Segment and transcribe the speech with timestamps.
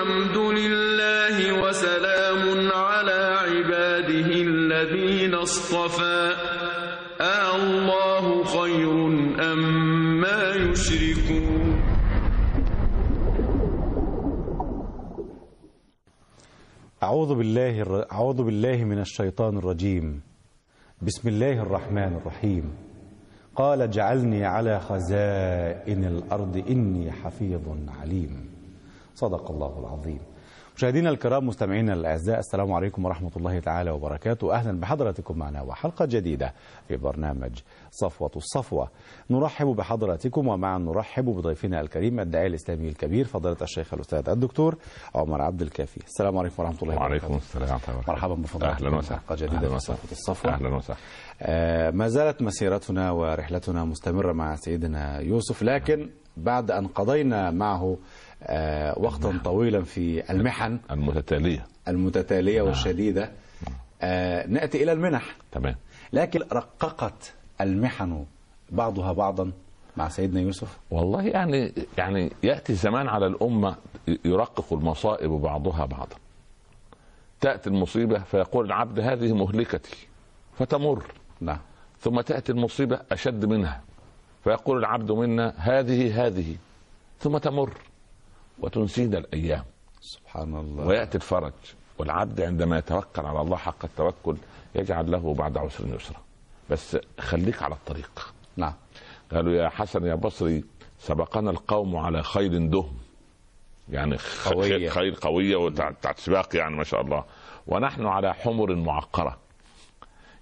[0.00, 6.32] الحمد لله وسلام على عباده الذين اصطفى.
[7.20, 8.92] آه الله خير
[9.52, 9.60] أم
[10.20, 11.82] ما يشركون.
[17.02, 18.04] أعوذ بالله.
[18.12, 20.20] أعوذ بالله من الشيطان الرجيم.
[21.02, 22.72] بسم الله الرحمن الرحيم.
[23.56, 27.68] قال اجعلني على خزائن الأرض إني حفيظ
[28.00, 28.49] عليم.
[29.20, 30.20] صدق الله العظيم.
[30.76, 34.54] مشاهدينا الكرام مستمعينا الأعزاء السلام عليكم ورحمة الله تعالى وبركاته.
[34.54, 36.54] أهلا بحضراتكم معنا وحلقة جديدة
[36.88, 37.58] في برنامج
[37.90, 38.88] صفوة الصفوة.
[39.30, 44.76] نرحب بحضراتكم ومعا نرحب بضيفنا الكريم الداعي الإسلامي الكبير فضيلة الشيخ الأستاذ الدكتور
[45.14, 46.00] عمر عبد الكافي.
[46.06, 48.12] السلام عليكم ورحمة الله وعليكم وبركاته السلام ورحمة الله وبركاته.
[48.12, 49.20] مرحبا بفضلاتكم أهلا وسهلا.
[49.20, 49.78] حلقه جديدة في.
[49.78, 50.52] صفوة الصفوة.
[50.52, 50.98] أهلا وسهلا.
[51.42, 57.96] آه، ما زالت مسيرتنا ورحلتنا مستمرة مع سيدنا يوسف لكن بعد أن قضينا معه
[58.42, 60.78] آه، وقتا طويلا في المحن.
[60.90, 61.66] المتتالية.
[61.88, 63.30] المتتالية والشديدة.
[64.02, 65.36] آه، نأتي إلى المنح.
[65.52, 65.76] تمام.
[66.12, 68.24] لكن رققت المحن
[68.70, 69.52] بعضها بعضا
[69.96, 73.76] مع سيدنا يوسف؟ والله يعني يعني يأتي زمان على الأمة
[74.24, 76.16] يرقق المصائب بعضها بعضا.
[77.40, 79.96] تأتي المصيبة فيقول العبد هذه مهلكتي
[80.58, 81.04] فتمر.
[81.40, 81.58] نعم.
[82.00, 83.80] ثم تأتي المصيبة أشد منها.
[84.44, 86.56] فيقول العبد منا هذه هذه
[87.20, 87.70] ثم تمر
[88.58, 89.64] وتنسينا الأيام.
[90.00, 90.86] سبحان الله.
[90.86, 91.52] ويأتي الفرج
[91.98, 94.36] والعبد عندما يتوكل على الله حق التوكل
[94.74, 96.20] يجعل له بعد عسر يسرا.
[96.70, 98.32] بس خليك على الطريق.
[98.56, 98.74] نعم.
[99.32, 100.64] قالوا يا حسن يا بصري
[100.98, 102.96] سبقنا القوم على خيل دهم.
[103.88, 104.88] يعني قوية.
[104.88, 107.24] خيل قوية وبتاعت سباق يعني ما شاء الله.
[107.66, 109.38] ونحن على حمر معقرة.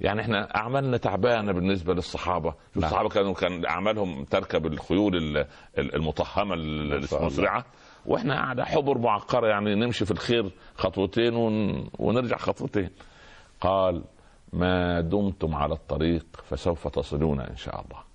[0.00, 2.84] يعني إحنا اعمالنا تعبانة بالنسبة للصحابة نعم.
[2.84, 5.46] الصحابة كانوا كان أعمالهم تركب الخيول ال-
[5.78, 6.54] ال- المطهمة.
[6.54, 7.64] المسرعة
[8.06, 11.88] وإحنا على حبر معقرة يعني نمشي في الخير خطوتين ون...
[11.98, 12.90] ونرجع خطوتين
[13.60, 14.04] قال
[14.52, 18.08] ما دمتم على الطريق فسوف تصلون إن شاء الله.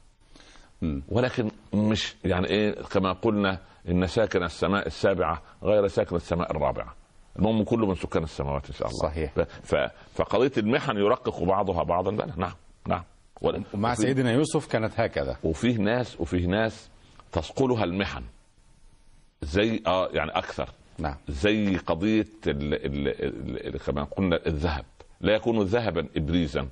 [1.10, 3.60] ولكن مش يعني إيه كما قلنا
[3.90, 6.96] إن ساكن السماء السابعة غير ساكن السماء الرابعة
[7.40, 9.00] المهم كله من سكان السماوات إن شاء الله.
[9.00, 9.34] صحيح.
[9.64, 9.76] ف...
[10.16, 12.54] فقضية المحن يرقق بعضها بعضا بلى نعم
[12.88, 13.04] نعم.
[13.42, 15.38] ومع وفي- سيدنا يوسف كانت هكذا.
[15.44, 16.90] وفيه ناس وفيه ناس
[17.32, 18.24] تثقلها المحن.
[19.42, 20.70] زي آه يعني أكثر.
[21.00, 21.16] نعم.
[21.28, 24.86] زي قضية ال ال ال ال كما قلنا الذهب.
[25.22, 26.68] لا يكون ذهبا ابريزا.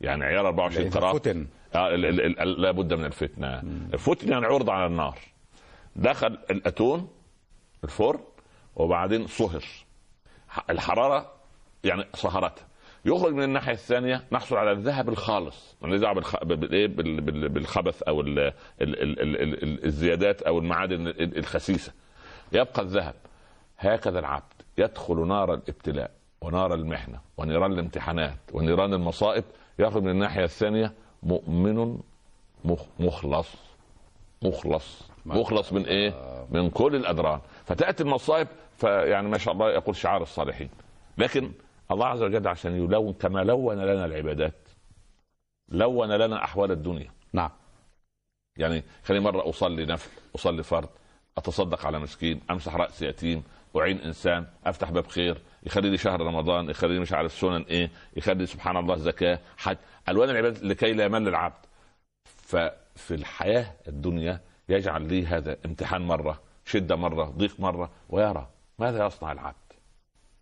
[0.00, 1.46] يعني عيار 24 لأنه قراط فتن.
[1.74, 3.60] آه ال- ال- ال- لابد من الفتنة.
[3.94, 5.18] الفتن يعني عرض على النار.
[5.96, 7.08] دخل الأتون
[7.84, 8.20] الفرن
[8.76, 9.64] وبعدين صهر
[10.70, 11.32] الحرارة
[11.84, 12.62] يعني صهرته
[13.04, 15.76] يخرج من الناحية الثانية نحصل على الذهب الخالص.
[15.82, 16.86] مالناش دعوه بال-
[17.20, 18.38] بال- بالخبث أو ال...
[18.38, 18.52] ال...
[18.80, 19.20] ال...
[19.20, 19.62] ال...
[19.62, 19.84] ال...
[19.84, 21.92] الزيادات أو المعادن ال- الخسيسة.
[22.52, 23.14] يبقى الذهب.
[23.78, 24.52] هكذا العبد.
[24.78, 26.10] يدخل نار الابتلاء
[26.40, 29.44] ونار المحنة ونيران الامتحانات ونيران المصائب.
[29.78, 31.98] يخرج من الناحية الثانية مؤمن
[32.64, 32.82] مخ...
[33.00, 33.48] مخلص
[34.42, 35.02] مخلص.
[35.26, 35.72] مخلص.
[35.72, 36.14] من إيه؟
[36.50, 37.40] من كل الأدران.
[37.64, 40.68] فتأتي المصائب فيعني ما شاء الله يقول شعار الصالحين.
[41.18, 41.52] لكن
[41.90, 44.68] الله عز وجل عشان يلون كما لون لنا العبادات
[45.68, 47.10] لون لنا أحوال الدنيا.
[47.32, 47.50] نعم.
[48.56, 50.88] يعني خليني مرة أصلي نفل أصلي فرض
[51.38, 53.42] أتصدق على مسكين أمسح رأس يتيم
[53.76, 57.90] أعين إنسان أفتح باب خير يخلي لي شهر رمضان يخلي لي مش عارف سنن إيه
[58.16, 59.76] يخلي سبحان الله زكاة حج.
[60.08, 61.66] ألوان العبادات لكي لا يمل العبد.
[62.24, 68.48] ففي الحياة الدنيا يجعل لي هذا امتحان مرة شدة مرة ضيق مرة ويرى
[68.78, 69.54] ماذا يصنع العبد؟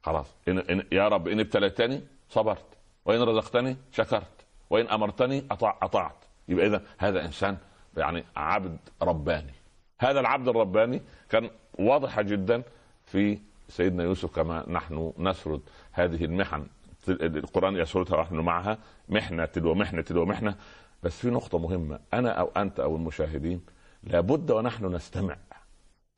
[0.02, 0.26] خلاص.
[0.48, 2.64] إن إن يا رب إن ابتليتني صبرت.
[3.04, 4.44] وإن رزقتني شكرت.
[4.70, 6.16] وإن أمرتني أطع أطعت.
[6.48, 7.56] يبقى اذا هذا إنسان
[7.96, 9.52] يعني عبد رباني.
[9.98, 12.62] هذا العبد الرباني كان واضحه جدا
[13.04, 13.38] في
[13.68, 15.60] سيدنا يوسف كما نحن نسرد
[15.92, 16.66] هذه المحن.
[17.08, 18.78] القرآن يسردها ونحن معها
[19.08, 20.56] محنة تلو محنة تلو محنة.
[21.02, 22.00] بس في نقطة مهمة.
[22.14, 23.60] أنا أو أنت أو المشاهدين
[24.04, 25.36] لابد ونحن نستمع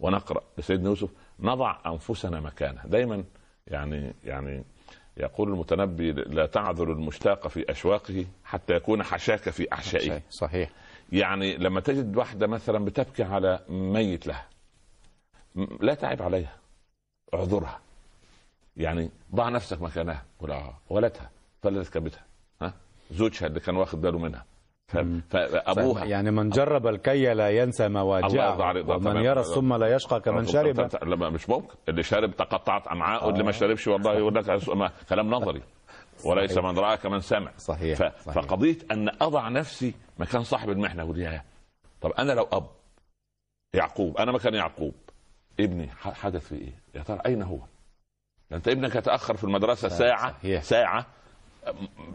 [0.00, 1.10] ونقرأ لسيدنا يوسف
[1.40, 2.82] نضع أنفسنا مكانه.
[2.84, 3.24] دايما
[3.66, 4.64] يعني يعني
[5.16, 10.22] يقول المتنبي لا تعذر المشتاق في أشواقه حتى يكون حشاك في أحشائه.
[10.30, 10.70] صحيح.
[11.12, 14.48] يعني لما تجد واحدة مثلا بتبكي على ميت لها
[15.80, 16.56] لا تعب عليها
[17.34, 17.80] اعذرها.
[18.76, 21.30] يعني ضع نفسك مكانها ولا ولدها
[21.62, 22.24] فلذت كبدها
[22.62, 22.74] ها؟
[23.10, 24.44] زوجها اللي كان واخد باله منها.
[25.30, 27.88] فأبوها يعني من جرب الكي لا ينسى
[28.64, 28.86] عليك.
[28.86, 29.16] ده ومن.
[29.24, 33.52] يرى السم لا يشقى كمن شرب لا مش ممكن اللي شارب تقطعت امعاء واللي ما
[33.52, 35.62] شربش والله يقول لك ما- كلام نظري
[36.24, 36.64] وليس صحيح.
[36.64, 37.98] من رأى كمن سمع صحيح.
[37.98, 38.34] صحيح.
[38.34, 41.42] فقضية أن أضع نفسي مكان صاحب المحنة يا
[42.00, 42.66] طب أنا لو أب
[43.74, 44.94] يعقوب أنا مكان يعقوب
[45.60, 47.58] ابني حدث في إيه؟ يا ترى أين هو؟
[48.52, 50.62] أنت ابنك يتأخر في المدرسة ساعة صحيح.
[50.62, 51.06] ساعة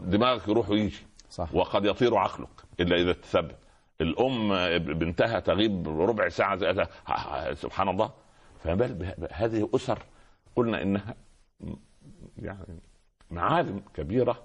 [0.02, 1.54] دماغك يروح ويجي صح.
[1.54, 2.48] وقد يطير عقلك
[2.80, 3.56] إلا إذا تثبت.
[4.00, 4.48] الأم
[4.78, 6.86] بنتها تغيب ربع ساعة زي
[7.54, 8.10] سبحان الله.
[8.64, 9.98] فما بال هذه أسر
[10.56, 11.14] قلنا إنها
[12.38, 12.78] يعني
[13.30, 14.42] معالم كبيرة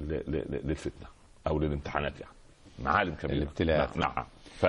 [0.00, 1.06] للفتنة
[1.46, 2.32] أو للامتحانات يعني.
[2.78, 3.36] معالم كبيرة.
[3.36, 3.96] الابتلاءات.
[3.96, 4.26] نعم نعم.
[4.44, 4.66] ف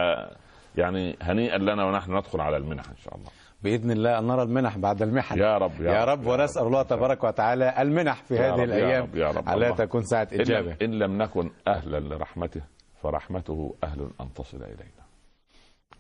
[0.78, 3.30] يعني هنيئا لنا ونحن ندخل على المنح إن شاء الله.
[3.64, 7.82] بإذن الله أن نرى المنح بعد المحن يا رب يا رب ونسأل الله تبارك وتعالى
[7.82, 9.50] المنح في يا هذه رب، يا الأيام رب، يا رب.
[9.50, 9.74] على.
[9.74, 12.62] تكون ساعة إجابة إن لم نكن أهلا لرحمته
[13.02, 15.04] فرحمته أهل أن تصل إلينا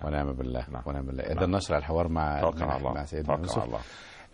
[0.06, 0.82] ونعم بالله نعم.
[0.86, 1.56] ونعم بالله إذا نعم.
[1.56, 2.52] نشرع الحوار مع
[2.94, 3.80] مع سيدنا يوسف الله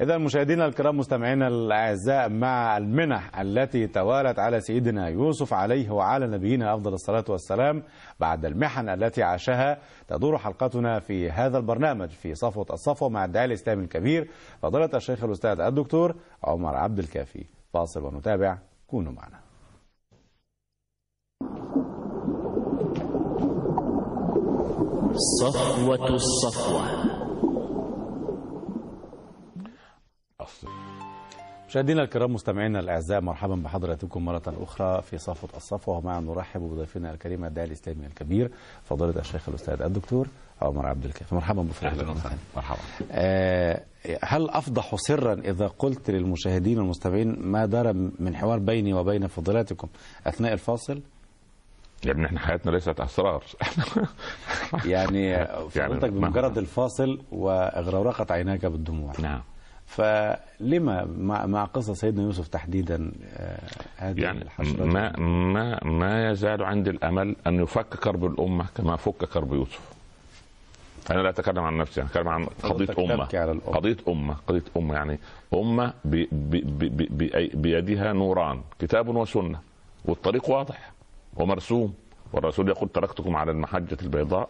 [0.01, 6.73] إذا مشاهدينا الكرام مستمعينا الأعزاء مع المنح التي توالت على سيدنا يوسف عليه وعلى نبينا
[6.75, 7.83] أفضل الصلاة والسلام
[8.19, 13.83] بعد المحن التي عاشها تدور حلقتنا في هذا البرنامج في صفوة الصفوة مع الداعي الإسلامي
[13.83, 14.29] الكبير
[14.61, 17.45] فضيلة الشيخ الأستاذ الدكتور عمر عبد الكافي.
[17.73, 18.57] فاصل ونتابع
[18.87, 19.39] كونوا معنا.
[25.41, 27.08] صفوة الصفوة.
[30.49, 30.67] أصل.
[31.67, 37.45] مشاهدينا الكرام مستمعينا الأعزاء مرحبا بحضراتكم مرة أخرى في صفوة الصفوه ومعا نرحب بضيفنا الكريم
[37.45, 38.51] الداعي الإسلامي الكبير
[38.83, 40.27] فضيلة الشيخ الأستاذ الدكتور
[40.61, 41.35] عمر عبد الكافي.
[41.35, 42.15] مرحبا بفضيلتكم
[42.55, 42.79] مرحبا.
[43.11, 43.81] آه،
[44.23, 49.87] هل أفضح سرا إذا قلت للمشاهدين والمستمعين ما دار من حوار بيني وبين فضيلتكم
[50.27, 51.01] أثناء الفاصل؟
[52.05, 53.43] يا ابني إحنا حياتنا ليست أسرار.
[54.85, 59.13] يعني فضيلتك ما- بمجرد الفاصل واغرورقت عيناك بالدموع.
[59.19, 59.41] نعم.
[59.89, 61.05] فلما
[61.45, 63.59] مع, قصة سيدنا يوسف تحديدا آه،
[63.97, 64.45] هذه يعني
[64.79, 69.79] ما ما ما يزال عندي الأمل أن يفك كرب الأمة كما فك كرب يوسف.
[71.11, 73.25] أنا لا أتكلم عن نفسي أنا أتكلم عن قضية أمة.
[73.55, 75.19] قضية أمة قضية أمة يعني
[75.53, 79.59] أمة بي بي بي بي بي بيدها نوران كتاب وسنة
[80.05, 80.91] والطريق واضح
[81.35, 81.93] ومرسوم
[82.33, 84.49] والرسول يقول تركتكم على المحجة البيضاء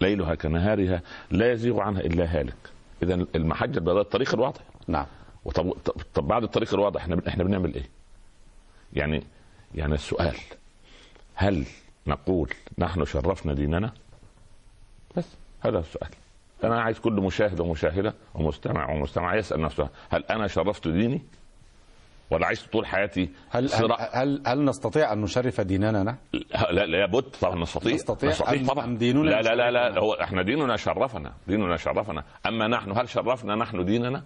[0.00, 1.00] ليلها كنهارها
[1.30, 5.06] لا يزيغ عنها إلا هالك اذا المحجة البيضاء الطريق الواضح نعم
[5.44, 7.88] وطب طب, طب بعد الطريق الواضح إحنا إحنا بنعمل إيه؟
[8.92, 9.22] يعني
[9.74, 10.36] يعني السؤال
[11.34, 11.66] هل
[12.06, 13.92] نقول نحن شرفنا ديننا؟
[15.16, 15.24] بس
[15.60, 16.10] هذا السؤال
[16.64, 21.22] أنا عايز كل مشاهد ومشاهدة ومستمع ومستمع يسأل نفسه هل أنا شرفت ديني؟
[22.30, 26.16] ولا عشت طول حياتي هل هل, صراع هل هل نستطيع أن نشرف ديننا نحن؟
[26.70, 30.12] لا لا بد طبعا نستطيع نستطيع أم- طبعا أم ديننا لا لا لا, لا؟ هو
[30.14, 34.22] إحنا ديننا شرفنا ديننا شرفنا أما نحن هل شرفنا نحن ديننا؟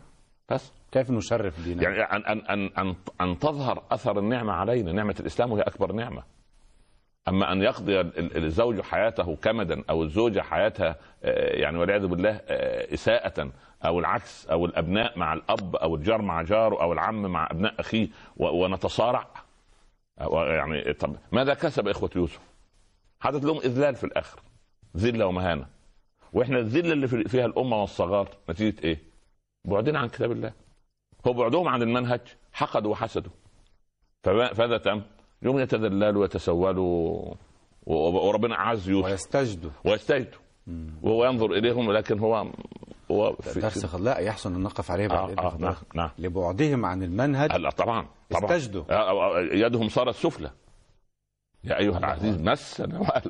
[0.48, 5.14] بس كيف نشرف ديننا؟ يعني ان ان ان ان, أن تظهر أثر النعمة علينا، نعمة
[5.20, 6.22] الإسلام هي أكبر نعمة.
[7.28, 12.30] أما أن يقضي ال- ال- الزوج حياته كمدا أو الزوجة حياتها آه، يعني والعياذ بالله
[12.48, 13.50] آه، إساءة
[13.86, 18.08] أو العكس أو الأبناء مع الأب أو الجار مع جاره أو العم مع أبناء أخيه
[18.36, 19.26] ونتصارع
[20.20, 22.40] أو- يعني طب ماذا كسب إخوة يوسف؟
[23.20, 24.40] حدث لهم إذلال في الآخر
[24.96, 25.66] ذلة ومهانة
[26.32, 28.98] وإحنا الذلة اللي في- فيها الأمة والصغار نتيجة إيه؟
[29.64, 30.52] بعدنا عن كتاب الله
[31.26, 32.20] هو بعدهم عن المنهج
[32.52, 33.32] حقدوا وحسدوا
[34.24, 35.02] فما- فماذا تم؟
[35.42, 37.34] يوم يتذللوا ويتسولوا
[37.86, 39.10] وربنا اعز يوسف.
[39.10, 40.38] ويستجدوا ويستجدوا
[41.02, 42.46] وهو ينظر إليهم ولكن هو
[43.10, 45.56] هو في درس لا يحسن أن نقف عليه بعد آه آه.
[45.58, 46.10] نعم نعم.
[46.18, 48.56] لبعدهم عن المنهج هلا طبعا طبعا.
[48.56, 48.84] استجدوا.
[48.90, 50.50] آه، آه، يدهم صارت سفلى.
[51.64, 53.20] يا أيها العزيز مسنا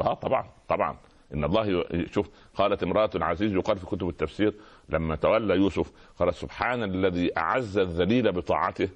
[0.00, 0.96] آه طبعا طبعا.
[1.34, 4.54] إن الله شوف قالت امرأة العزيز يقال في كتب التفسير
[4.88, 8.88] لما تولى يوسف قالت سبحان الذي أعز الذليل بطاعته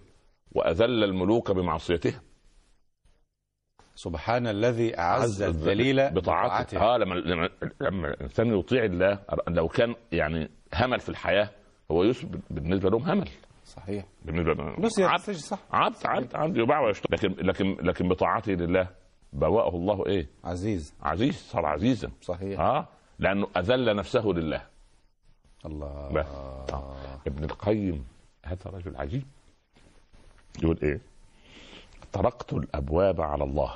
[0.52, 2.14] وأذل الملوك بمعصيته.
[4.04, 6.78] سبحان الذي اعز الذليل بطاعته.
[6.80, 7.48] آه لما لما
[7.80, 11.50] لما الإنسان يطيع الله لو كان يعني همل في الحياة
[11.90, 13.28] هو يوسف بالنسبة لهم همل.
[13.64, 14.04] صحيح.
[14.24, 15.30] بالنسبة لهم نسي عبد.
[15.30, 15.58] صح.
[15.72, 16.56] عبد عبد عبد.
[16.56, 18.88] يباع ويشترى لكن لكن لكن بطاعته لله
[19.32, 20.94] بوأه الله إيه؟ عزيز.
[21.02, 22.10] عزيز صار عزيزا.
[22.22, 22.60] صحيح.
[22.60, 22.88] آه؟
[23.18, 24.62] لأنه أذل نفسه لله.
[25.66, 26.12] الله.
[26.12, 26.26] بس.
[26.26, 26.96] آه.
[27.26, 28.04] ابن القيم
[28.44, 29.22] هذا رجل عجيب.
[30.62, 31.00] يقول إيه؟
[32.12, 33.74] طرقت الأبواب على الله.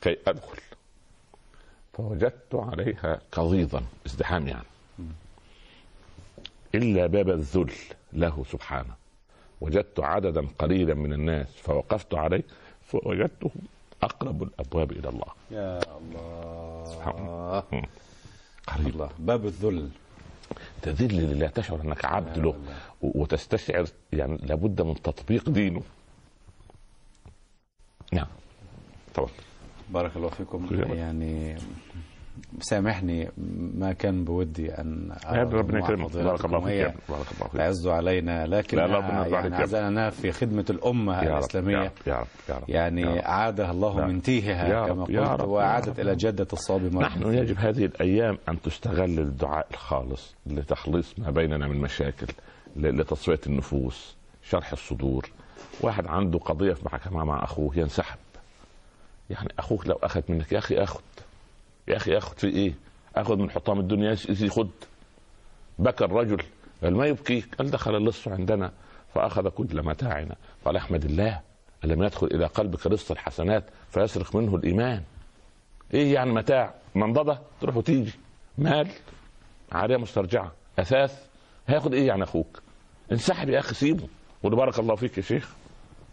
[0.00, 0.58] كي أدخل.
[1.92, 4.66] فوجدت عليها قضيضا ازدحام يعني
[6.74, 7.72] إلا باب الذل
[8.12, 8.94] له سبحانه.
[9.60, 12.42] وجدت عددا قليلا من الناس فوقفت عليه
[12.82, 13.60] فوجدتهم
[14.02, 15.26] أقرب الأبواب إلى الله.
[15.50, 16.84] يا الله.
[16.94, 17.82] سبحان
[18.66, 18.86] قريب.
[18.86, 19.10] الله.
[19.18, 19.90] باب الذل.
[20.82, 22.60] تذل لله تشعر أنك عبد له.
[23.02, 25.82] وتستشعر يعني لابد من تطبيق دينه.
[28.12, 28.26] نعم.
[29.14, 29.28] طبعا
[29.90, 30.68] بارك الله فيكم.
[30.72, 31.56] يعني
[32.60, 33.28] سامحني
[33.74, 36.94] ما كان بودي أن ربنا يكرمك بارك الله فيك.
[37.08, 39.56] بارك الله فيك تعز علينا لكن لا، ربنا يعني.
[39.56, 43.16] عزلنا في خدمة الأمة يا رب يا رب يا رب يا رب يعني يا رب.
[43.16, 44.06] أعادها الله لا.
[44.06, 45.98] من تيهها كما قلت.
[46.00, 51.68] إلى جدة الصواب مرة نحن يجب هذه الأيام أن تستغل الدعاء الخالص لتخليص ما بيننا
[51.68, 52.26] من مشاكل
[52.76, 55.30] لتصفية النفوس شرح الصدور
[55.80, 58.18] واحد عنده قضية في محكمة مع أخوه ينسحب
[59.30, 61.00] يعني أخوك لو أخذ منك يا أخي أخذ.
[61.88, 62.74] يا أخي أخذ في إيه؟
[63.16, 64.14] أخذ من حطام الدنيا
[64.48, 64.70] خد
[65.78, 66.42] بكى الرجل
[66.82, 68.72] قال ما يبكيك؟ قال دخل اللص عندنا
[69.14, 71.40] فأخذ كل متاعنا قال أحمد الله
[71.84, 75.02] ألم يدخل إلى قلبك رزق الحسنات فيسرق منه الإيمان؟
[75.94, 78.12] إيه يعني متاع؟ منضدة؟ تروح وتيجي.
[78.58, 78.88] مال؟
[79.72, 80.52] عارية مسترجعة.
[80.78, 81.26] أثاث؟
[81.66, 82.62] هياخد إيه يعني أخوك؟
[83.12, 84.08] انسحب يا أخي سيبه.
[84.42, 85.52] وقول بارك الله فيك يا شيخ.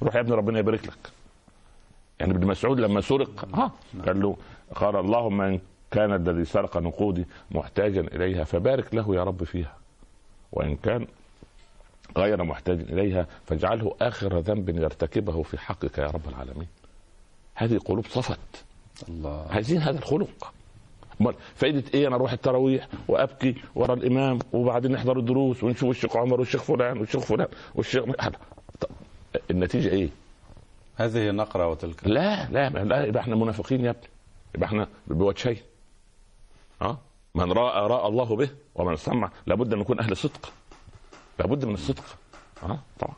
[0.04, 1.12] روح يا ابني ربنا يبارك لك.
[2.20, 3.72] يعني ابن مسعود لما سرق ها
[4.06, 4.38] قال له
[4.76, 5.60] قال اللهم ان
[5.92, 9.76] كان الذي سرق نقودي محتاجا إليها فبارك له يا رب فيها.
[10.52, 11.08] وإن كان
[12.18, 16.68] غير محتاج إليها فاجعله آخر ذنب يرتكبه في حقك يا رب العالمين.
[17.56, 18.40] هذه قلوب صفت.
[19.10, 19.46] الله.
[19.50, 20.54] عايزين هذا الخلق.
[21.22, 26.40] أمال فايدة إيه أنا أروح التراويح وأبكي ورا الإمام وبعدين نحضر الدروس ونشوف الشيخ عمر
[26.40, 28.04] والشيخ فلان والشيخ فلان والشيخ
[28.82, 28.90] طب
[29.52, 30.10] النتيجة إيه؟
[30.98, 32.08] هذه نقرة وتلك.
[32.08, 34.08] لا لا لا يبقى إحنا منافقين يا ابني.
[34.56, 35.58] يبقى إحنا بوجهين
[36.82, 36.98] آه
[37.36, 40.54] من رأى رأى الله به ومن سمع لابد أن نكون أهل صدق.
[41.40, 42.04] لابد من الصدق.
[42.64, 43.14] آه طبعا.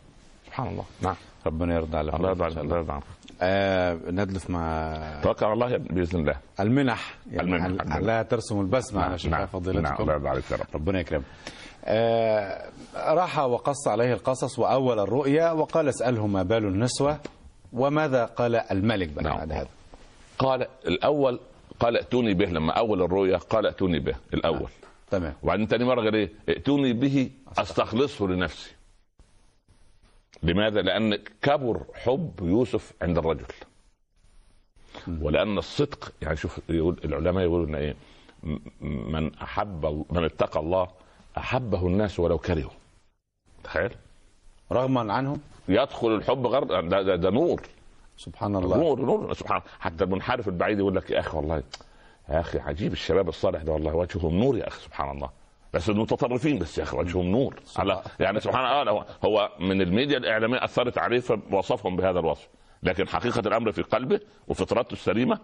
[0.45, 0.85] سبحان الله.
[1.01, 1.15] نعم.
[1.45, 2.75] ربنا يرضى على الله يرضى عليك الله.
[2.77, 2.99] يرضى
[3.41, 4.93] آه ندلف مع
[5.23, 6.35] توكل على الله بإذن الله.
[6.59, 7.15] المنح.
[7.31, 7.97] يعني المنح،.
[7.97, 9.17] لا ترسم البسمة؟ على نعم.
[9.17, 10.65] شفاه نعم الله فضيلتكم يرضى عليك يا رب.
[10.73, 11.25] ربنا يكرمك.
[11.85, 17.19] آه راح وقص عليه القصص وأول الرؤيا وقال اسأله ما بال النسوة.
[17.73, 19.37] وماذا قال الملك بقى نعم.
[19.37, 19.67] بعد هذا؟
[20.39, 21.39] قال الأول
[21.79, 24.69] قال ائتوني به لما أول الرؤيا قال ائتوني به الأول.
[25.11, 25.33] تمام.
[25.43, 28.71] وبعدين تاني مرة قال إيه؟ ائتوني به أستخلصه لنفسي.
[30.43, 33.45] لماذا؟ لأن كبر حب يوسف عند الرجل.
[35.21, 37.95] ولأن الصدق يعني شوف يقول العلماء يقولون إيه؟
[38.81, 40.87] من أحب من اتقى الله
[41.37, 42.71] أحبه الناس ولو كرهوا.
[43.63, 43.91] تخيل؟
[44.71, 45.39] رغما عنهم.
[45.67, 47.61] يدخل الحب غير ده, ده, ده نور.
[48.17, 48.77] سبحان الله.
[48.77, 49.33] نور نور.
[49.33, 51.63] سبحان حتى المنحرف البعيد يقول لك يا أخي والله
[52.29, 55.29] يا أخي عجيب الشباب الصالح ده والله وجههم نور يا أخي سبحان الله.
[55.73, 57.55] بس المتطرفين بس يا أخي وجههم نور.
[57.77, 62.47] على يعني سبحان الله هو- هو من الميديا الإعلامية أثرت عليه فوصفهم بهذا الوصف.
[62.83, 65.39] لكن حقيقة الأمر في قلبه وفطرته السليمة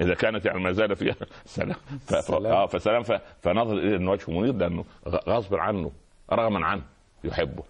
[0.00, 1.14] إذا كانت يعني ما زال فيها
[1.46, 1.76] سلام.
[2.06, 2.14] ف...
[2.52, 3.02] آه فسلام.
[3.02, 3.12] ف...
[3.42, 5.90] فنظر إليه إن وجهه منير لأنه غصب عنه
[6.32, 6.82] رغما عنه
[7.24, 7.62] يحبه.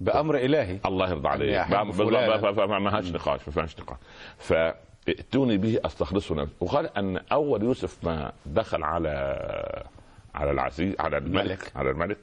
[0.00, 0.78] بأمر إلهي.
[0.86, 1.50] الله يرضى عليك.
[2.78, 3.98] ما- فيهاش نقاش ما فيهاش نقاش.
[4.38, 6.34] فائتوني به أستخلصه.
[6.34, 9.10] نفسي وقال أن أول يوسف ما دخل على
[10.34, 11.72] على العزيز على الملك.
[11.76, 12.18] على الملك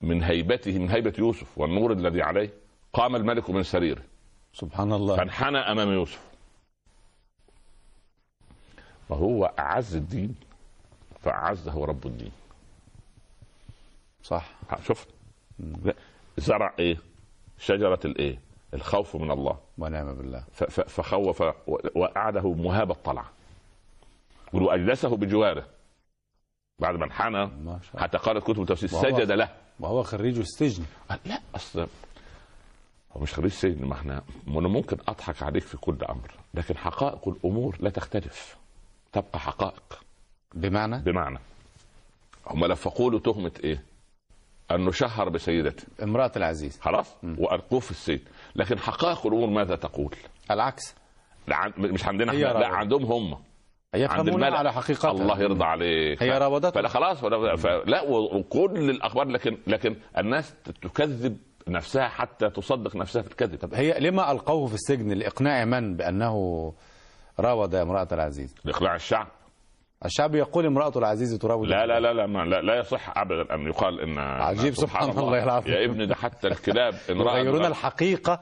[0.00, 2.50] من هيبته من هيبة يوسف والنور الذي عليه
[2.92, 4.02] قام الملك من سريره.
[4.52, 5.16] سبحان الله.
[5.16, 6.20] فانحنى أمام يوسف.
[9.08, 10.34] وهو أعز الدين
[11.20, 12.32] فأعزه رب الدين.
[14.22, 14.50] صح.
[14.84, 15.08] شفت؟
[16.38, 16.96] زرع إيه؟
[17.58, 18.40] شجرة الايه
[18.74, 19.58] الخوف من الله.
[19.78, 20.44] ونعم بالله.
[20.68, 21.42] فخوف
[21.94, 23.30] وقعده مهاب الطلعة.
[24.52, 25.66] وأجلسه بجواره.
[26.78, 27.50] بعد ما انحنى
[27.98, 29.48] حتى قالت كتب التفسير سجد له.
[29.80, 30.84] وهو خريج السجن.
[31.24, 31.86] لا أصل
[33.12, 37.28] هو مش خريج سجن ما إحنا أنا ممكن أضحك عليك في كل أمر لكن حقائق
[37.28, 38.56] الأمور لا تختلف.
[39.12, 40.02] تبقى حقائق.
[40.54, 41.38] بمعنى؟ بمعنى
[42.46, 43.82] هم لفقوا له تهمة إيه؟
[44.70, 46.80] انه شهر بسيدته امرأة العزيز.
[46.80, 48.24] خلاص والقوه في السجن
[48.56, 50.14] لكن حقائق الأمور ماذا تقول؟
[50.50, 50.94] العكس.
[51.48, 51.72] لا.
[51.78, 52.66] مش عندنا إحنا لا.
[52.66, 53.38] عندهم هم.
[53.94, 54.58] عند الملأ.
[54.58, 55.10] على حقيقتها.
[55.10, 56.22] الله يرضى عليك.
[56.22, 56.70] هي راودته.
[56.70, 63.58] فلا خلاص و- وكل الأخبار لكن لكن الناس تكذب نفسها حتى تصدق نفسها في الكذب.
[63.58, 66.72] طب هي لما ألقوه في السجن لإقناع من؟ بأنه
[67.40, 68.54] راود امرأة العزيز.
[68.64, 69.28] لإقناع الشعب.
[70.04, 73.66] الشعب يقول امرأة العزيز تراود لا لا لا لا ما لا, لا يصح أبدا أن
[73.66, 75.74] يقال إن عجيب سبحان الله العظيم.
[75.74, 78.40] يا ابني ده حتى الكلاب ان رأت يغيرون الحقيقة.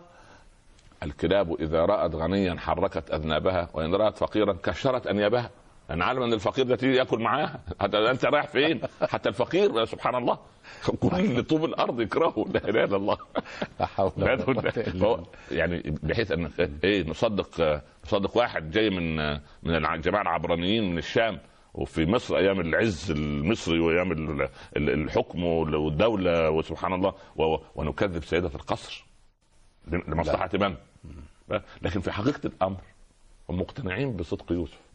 [1.02, 5.50] الكلاب إذا رأت غنيا حركت أذنابها وإن رأت فقيرا كشرت أنيابها.
[5.90, 10.14] أنا عالم أن الفقير ده تيجي يأكل معاها حتى أنت رايح فين؟ حتى الفقير سبحان
[10.14, 10.38] الله.
[11.00, 12.44] كل طوب الأرض يكرهه.
[12.54, 13.18] لا إله إلا الله.
[13.80, 15.26] لا حول لا ولا بالله.
[15.50, 16.50] يعني بحيث أن
[16.84, 19.16] إيه نصدق نصدق واحد جاي من
[19.62, 21.38] من الجماعه العبرانيين من الشام
[21.74, 27.14] وفي مصر أيام العز المصري وأيام ال- ال- الحكم والدولة وسبحان الله
[27.74, 29.04] ونكذب سيدة القصر.
[29.88, 30.74] لمصلحة من؟
[31.82, 32.80] لكن في حقيقة الأمر
[33.50, 34.85] هم مقتنعين بصدق يوسف.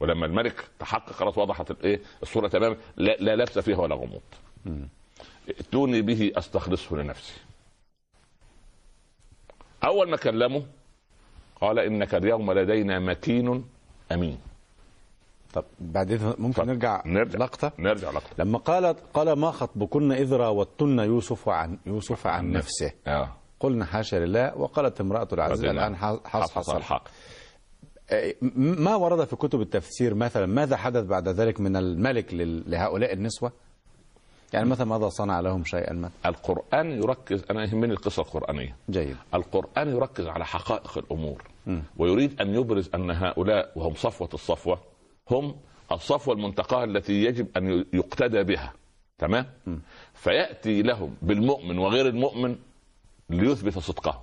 [0.00, 4.20] ولما الملك تحقق خلاص وضحت الايه الصورة تماما لا, لا لبس فيها ولا غموض.
[5.48, 7.32] ائتوني به أستخلصه لنفسي.
[9.84, 10.62] أول ما كلمه
[11.60, 13.64] قال إنك اليوم لدينا مكين
[14.12, 14.38] أمين.
[15.52, 16.66] طب بعدين ممكن اتفضل.
[16.66, 17.38] نرجع نرجع.
[17.38, 18.30] لقطة؟ نرجع لقطة.
[18.38, 22.92] لما قالت قال ما خطبكن إذ راوتن يوسف عن يوسف عن نفسه.
[23.06, 23.36] آه.
[23.60, 27.08] قلنا حاشا لله وقالت امرأة العزيز حصحص حصحص الحق.
[27.08, 27.10] آه،
[28.56, 32.34] ما ورد في كتب التفسير مثلا ماذا حدث بعد ذلك من الملك
[32.66, 33.52] لهؤلاء النسوة؟
[34.52, 38.76] يعني مثلا ماذا صنع لهم شيئا ما القرآن يركز أنا يهمني القصة القرآنية.
[38.90, 39.16] جيد.
[39.34, 41.42] القرآن يركز على حقائق الأمور.
[41.96, 44.78] ويريد أن يبرز أن هؤلاء وهم صفوة الصفوة
[45.30, 45.56] هم
[45.92, 48.72] الصفوة المنتقاة التي يجب أن يقتدى بها.
[49.18, 49.46] تمام؟
[50.14, 52.56] فيأتي لهم بالمؤمن وغير المؤمن
[53.30, 54.22] ليثبت صدقه.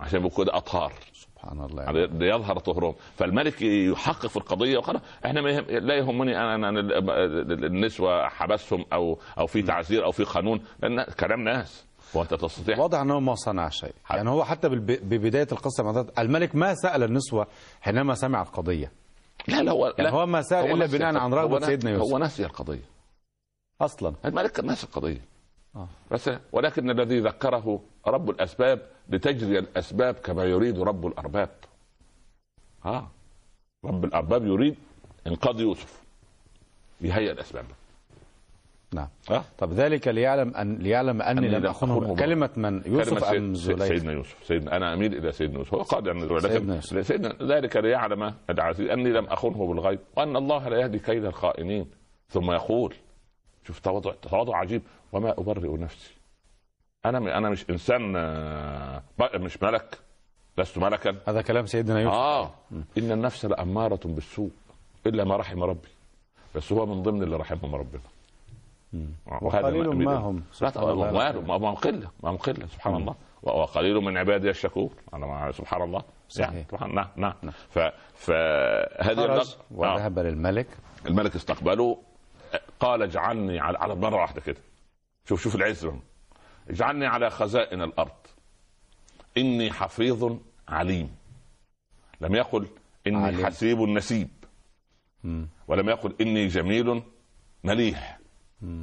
[0.00, 0.92] عشان يبقوا كده أطهار.
[1.12, 2.94] سبحان الله يعني ليظهر طهرهم.
[3.16, 6.80] فالملك يحقق في القضية وقال إحنا ما يهم لا يهمني أنا أنا
[7.66, 10.60] النسوة حبسهم أو أو في تعزير أو في قانون.
[10.82, 11.84] لأن كلام ناس.
[12.14, 12.78] وأنت تستطيع.
[12.78, 13.92] واضح إنه ما صنع شيء.
[14.04, 14.16] حق.
[14.16, 17.46] يعني هو حتى بالب- ببداية القصة الملك ما سأل النسوة
[17.80, 18.92] حينما سمع القضية
[19.48, 20.10] لا لا هو يعني لا.
[20.10, 21.34] هو ما سأل إلا نسي بناء عن.
[21.34, 22.12] رغبة سيدنا يوسف.
[22.12, 22.82] هو نسي القضية.
[23.80, 24.14] أصلا.
[24.24, 25.20] الملك كان ناسي القضية.
[26.10, 31.50] بس ولكن الذي ذكره رب الأسباب لتجري الأسباب كما يريد رب الأرباب.
[32.84, 33.10] آه
[33.84, 34.76] رب الأرباب يريد
[35.26, 36.02] إنقاذ يوسف.
[37.00, 37.64] يهيئ الأسباب.
[38.94, 39.08] نعم.
[39.30, 43.54] آه طب ذلك ليعلم ان ليعلم اني لم اخنه أخنه كلمة من يوسف كلمة أم
[43.54, 44.44] زليخ سيدنا يوسف.
[44.44, 45.74] سيدنا أنا أميل إلى سيدنا يوسف.
[45.74, 46.80] هو قادر ان سيدنا ولكن.
[47.02, 51.90] سيدنا ذلك ليعلم العزيز أني لم أخنه بالغيب وأن الله لا يهدي كيد الخائنين.
[52.28, 52.94] ثم يقول
[53.66, 54.82] شوف تواضع تواضع عجيب.
[55.12, 56.10] وما أبرئ نفسي.
[57.06, 59.02] أنا أنا مش إنسان آه،
[59.34, 59.98] مش ملك.
[60.58, 61.16] لست ملكا.
[61.28, 62.14] هذا كلام سيدنا يوسف.
[62.14, 62.50] آه.
[62.98, 64.50] إن النفس لأمارة بالسوء
[65.06, 65.88] إلا ما رحم ربي.
[66.54, 68.00] بس هو من ضمن اللي رحمهم ربنا.
[69.28, 70.16] آه، وقليل ما.
[70.16, 70.42] هم.
[71.46, 73.14] ما هم قلة ما هم قلة سبحان الله.
[73.42, 74.90] وقليل من عبادي الشكور.
[75.14, 76.02] أنا مع سبحان الله.
[76.28, 76.48] صحيح.
[76.52, 77.52] يعني سبحان نعم نعم.
[77.70, 77.78] ف
[78.14, 79.56] فهذه اللقطة- آه.
[79.70, 80.66] وذهب للملك
[81.06, 81.34] الملك.
[81.36, 81.98] استقبله
[82.80, 84.56] قال اجعلني على على مره واحدة كده.
[85.28, 85.88] شوف شوف العز
[86.70, 88.26] اجعلني على خزائن الأرض
[89.36, 90.36] إني حفيظ
[90.68, 91.16] عليم
[92.20, 92.66] لم يقل
[93.06, 93.46] إني عليم.
[93.46, 94.28] حسيب نسيب
[95.24, 95.48] مم.
[95.68, 97.02] ولم يقل إني جميل
[97.64, 98.18] مليح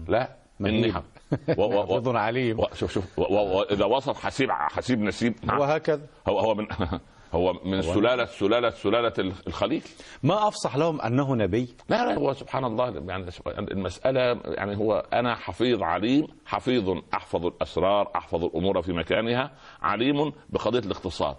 [0.07, 0.93] لا إني مهيب.
[0.93, 0.97] ح...
[1.59, 1.61] و...
[1.61, 1.81] و...
[1.81, 1.87] و...
[1.87, 2.67] حافظ عليم و...
[2.73, 3.19] شوف شوف.
[3.19, 5.59] واذا وصف حسيب حسيب نسيب نعم.
[5.59, 6.67] وهكذا هو هو من
[7.33, 9.13] هو من سلاله سلالة سلاله
[9.47, 9.83] الخليل.
[10.23, 13.25] ما أفصح لهم أنه نبي؟ لا لا هو سبحان الله يعني
[13.57, 20.79] المسألة يعني هو أنا حفيظ عليم حفيظ أحفظ الأسرار أحفظ الأمور في مكانها عليم بقضية
[20.79, 21.35] الاقتصاد.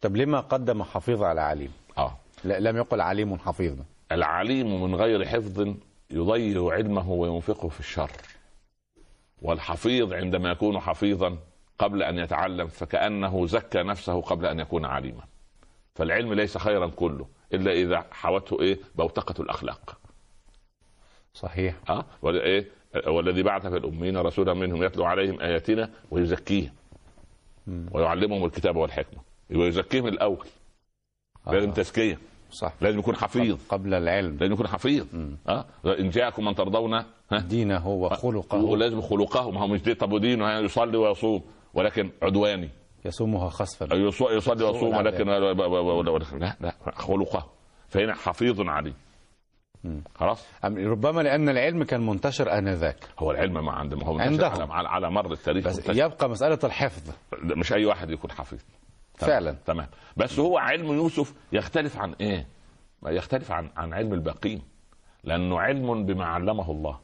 [0.00, 1.72] طب لما قدم حفيظ على عليم؟
[2.44, 3.76] لا لم يقل عليم حفيظ.
[4.12, 5.68] العليم من غير حفظ
[6.10, 8.10] يضيع علمه وينفقه في الشر
[9.42, 11.36] والحفيظ عندما يكون حفيظا
[11.78, 15.22] قبل أن يتعلم فكأنه زكى نفسه قبل أن يكون عليما
[15.94, 19.98] فالعلم ليس خيرا كله إلا إذا حوته إيه؟ بوتقة الأخلاق.
[21.34, 21.74] صحيح.
[22.22, 22.66] ولا إيه؟
[23.06, 26.72] والذي بعث في الأمين رسولا منهم يتلو عليهم آياتنا ويزكيهم.
[27.92, 29.20] ويعلمهم الكتاب والحكمة.
[29.50, 30.46] ويزكيهم الأول.
[31.46, 31.52] آه.
[31.52, 32.18] لازم تزكية.
[32.50, 32.72] صح.
[32.80, 33.58] لازم يكون حفيظ.
[33.68, 34.36] قبل العلم.
[34.40, 35.06] لازم يكون حفيظ.
[35.48, 38.58] ها؟ إن جاءكم من ترضون دينه وخلقه.
[38.58, 39.50] ولازم خلقه.
[39.50, 41.42] ما هو مش دي طب ودينه يصلي ويصوم.
[41.78, 42.70] ولكن عدواني.
[43.04, 44.96] يصومها خسفا يص- يصلي ويصوم.
[44.96, 45.26] ولكن
[46.38, 47.50] لا لا خلقه.
[47.88, 48.92] فهنا حفيظ عليه
[50.14, 53.08] خلاص؟ ربما لأن العلم كان منتشر آنذاك.
[53.18, 54.72] هو العلم ما عندهم هو منتشر عندهم.
[54.72, 56.04] على, على, مر التاريخ بس منتشر.
[56.04, 57.10] يبقى مسألة الحفظ.
[57.42, 58.58] مش أي واحد يكون حفيظ.
[59.18, 59.30] تمام.
[59.30, 59.56] فعلا.
[59.66, 59.86] تمام.
[60.16, 62.46] بس هو علم يوسف يختلف عن إيه؟
[63.06, 64.62] يختلف عن عن علم الباقين.
[65.24, 66.98] لأنه علم بما علمه الله.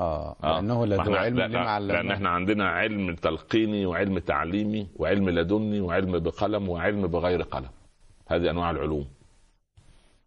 [0.00, 0.54] آه آه.
[0.54, 5.30] لأنه ما لدو علم لا- لما لا- لأن إحنا عندنا علم تلقيني وعلم تعليمي وعلم
[5.30, 7.68] لدني وعلم بقلم وعلم بغير قلم.
[8.28, 9.08] هذه أنواع العلوم.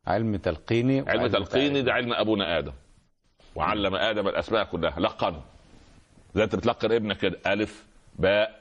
[0.08, 2.72] علم تلقيني علم تلقيني ده علم أبونا آدم.
[3.56, 5.00] وعلم آدم الأسماء كلها.
[5.00, 5.42] لقنه
[6.36, 7.86] زي أنت بتلقن ابنك كده الف
[8.20, 8.60] باء.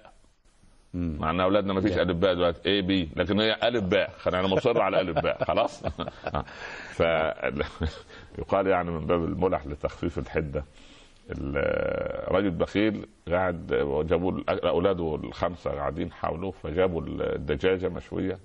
[0.94, 2.68] مع إن أولادنا ما فيش ألف باء دلوقتي.
[2.70, 4.10] اي بي لكن هي ألف باء.
[4.18, 5.44] خلينا أنا مصر على ألف باء.
[5.44, 5.82] خلاص؟
[6.96, 7.02] ف
[8.38, 10.64] يقال يعني من باب الملح لتخفيف الحدة.
[11.30, 13.66] الرجل بخيل قاعد
[14.08, 18.38] جابوا الأ- أولاده الخمسة قاعدين حوله فجابوا الدجاجة مشوية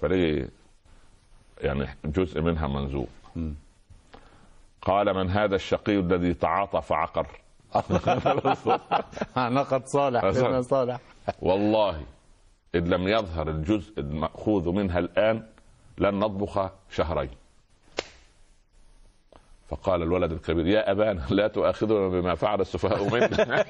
[0.00, 0.48] فليه
[1.60, 3.54] يعني جزء منها منزوع مم.
[4.82, 7.26] قال من هذا الشقي الذي تعاطى فعقر
[10.22, 10.98] نقد صالح صالح.
[11.42, 12.02] والله
[12.74, 15.42] إن لم يظهر الجزء المأخوذ منها الآن
[15.98, 17.30] لن نطبخ شهرين
[19.70, 23.64] فقال الولد الكبير يا أبانا لا تؤاخذنا بما فعل السفهاء منا.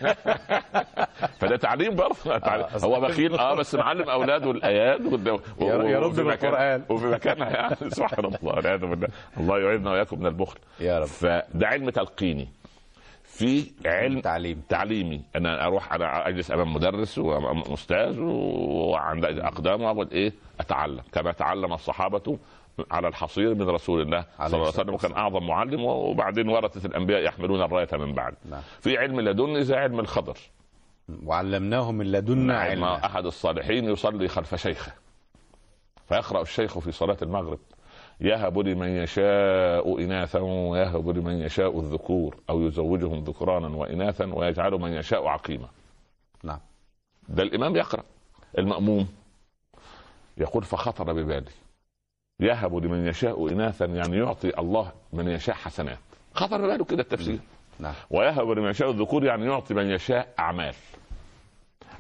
[1.41, 2.39] فده تعليم برضه.
[2.39, 2.65] تعليم.
[2.67, 3.35] آه، هو بخيل.
[3.39, 6.05] آه بس معلم أولاده الآيات وال- و- يرد
[6.91, 8.39] وفي مكانها يعني سبحان الله.
[8.43, 9.09] والعياذ بالله.
[9.37, 10.59] الله يعيذنا وإياكم من البخل.
[10.81, 11.05] يا رب.
[11.07, 12.49] فده علم تلقيني.
[13.25, 14.63] في علم تعليم.
[14.69, 15.23] تعليمي.
[15.37, 21.01] أنا أروح أنا أجلس أمام مدرس وأمام أستاذ وعند اقدام وأقعد إيه؟ أتعلم.
[21.13, 22.39] كما تعلم الصحابة
[22.91, 24.95] على الحصير من رسول الله صلى الله عليه وسلم.
[24.95, 28.35] وكان أعظم معلم وبعدين ورثة الأنبياء يحملون الراية من بعد.
[28.51, 28.63] نعم.
[28.81, 30.39] في علم لدني زي علم الخضر.
[31.25, 32.85] وعلمناه من لدنا علم.
[32.85, 34.93] علما أحد الصالحين يصلي خلف شيخه.
[36.09, 37.59] فيقرأ الشيخ في صلاة المغرب
[38.21, 42.37] يهب لمن يشاء إناثا ويهب لمن يشاء الذكور.
[42.51, 45.69] أو يزوجهم ذكرانا وإناثا ويجعل من يشاء عقيما.
[46.45, 46.61] نعم.
[47.29, 48.03] ده الإمام يقرأ.
[48.59, 49.09] المأموم
[50.39, 51.51] يقول فخطر ببالي
[52.41, 55.99] يهب لمن يشاء اناثا يعني يعطي الله من يشاء حسنات.
[56.35, 57.39] خطر بباله كده التفسير؟
[57.79, 57.95] نعم.
[58.11, 60.75] ويهب لمن يشاء الذكور يعني يعطي من يشاء أعمال.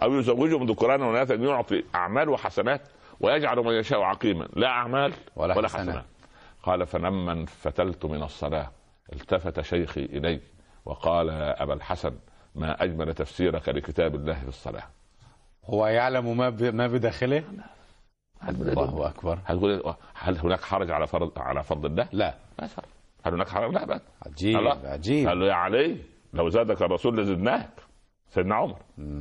[0.03, 2.81] أو يزوجهم ذكرانا واناثا يعطي أعمال وحسنات
[3.21, 4.49] ويجعل من يشاء عقيما.
[4.57, 5.89] لا أعمال ولا ولا, حسنات.
[5.89, 6.05] حسنات.
[6.63, 8.71] قال فلما انفتلت من الصلاة.
[9.13, 10.41] التفت شيخي الي
[10.85, 12.13] وقال يا أبا الحسن
[12.55, 14.85] ما أجمل تفسيرك لكتاب الله في الصلاة.
[15.65, 16.37] هو يعلم.
[16.77, 17.45] ما بداخله؟
[18.49, 19.39] الله أكبر.
[19.45, 19.83] هل
[20.15, 22.35] هل هناك حرج على فرض على فرض الله؟ لا.
[22.61, 22.87] ما فرض.
[23.25, 24.01] هل هناك حرج؟ لا بأس.
[24.27, 24.81] عجيب الله.
[24.85, 25.29] عجيب.
[25.29, 25.97] قال له يا علي
[26.33, 27.71] لو زادك الرسول لزدناك.
[28.31, 28.77] سيدنا عمر.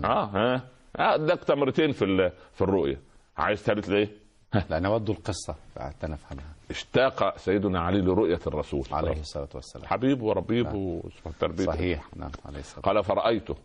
[0.05, 0.55] آه ها.
[0.99, 2.97] آه، اداك تمرتين في ال- في الرؤية.
[3.37, 4.09] عايز ثالث ليه؟
[4.69, 5.55] لا نود القصة.
[5.75, 8.83] فحتى نفهمها اشتاق سيدنا علي لرؤية الرسول.
[8.91, 9.85] عليه الصلاة والسلام.
[9.87, 12.03] حبيب وربيب وسبحان تربيته صحيح.
[12.15, 13.55] نعم عليه الصلاة قال فرأيته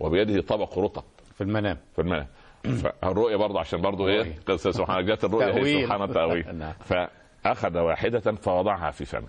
[0.00, 1.02] وبيده طبق رطب.
[1.34, 1.76] في المنام.
[1.94, 2.26] في الماء
[2.64, 4.34] فالرؤية برضه عشان برضه إيه.
[4.46, 5.82] قصة سبحان جت الرؤية هي.
[5.84, 6.72] سبحان التأويل نعم.
[6.72, 9.26] فأخذ واحدة فوضعها في فمي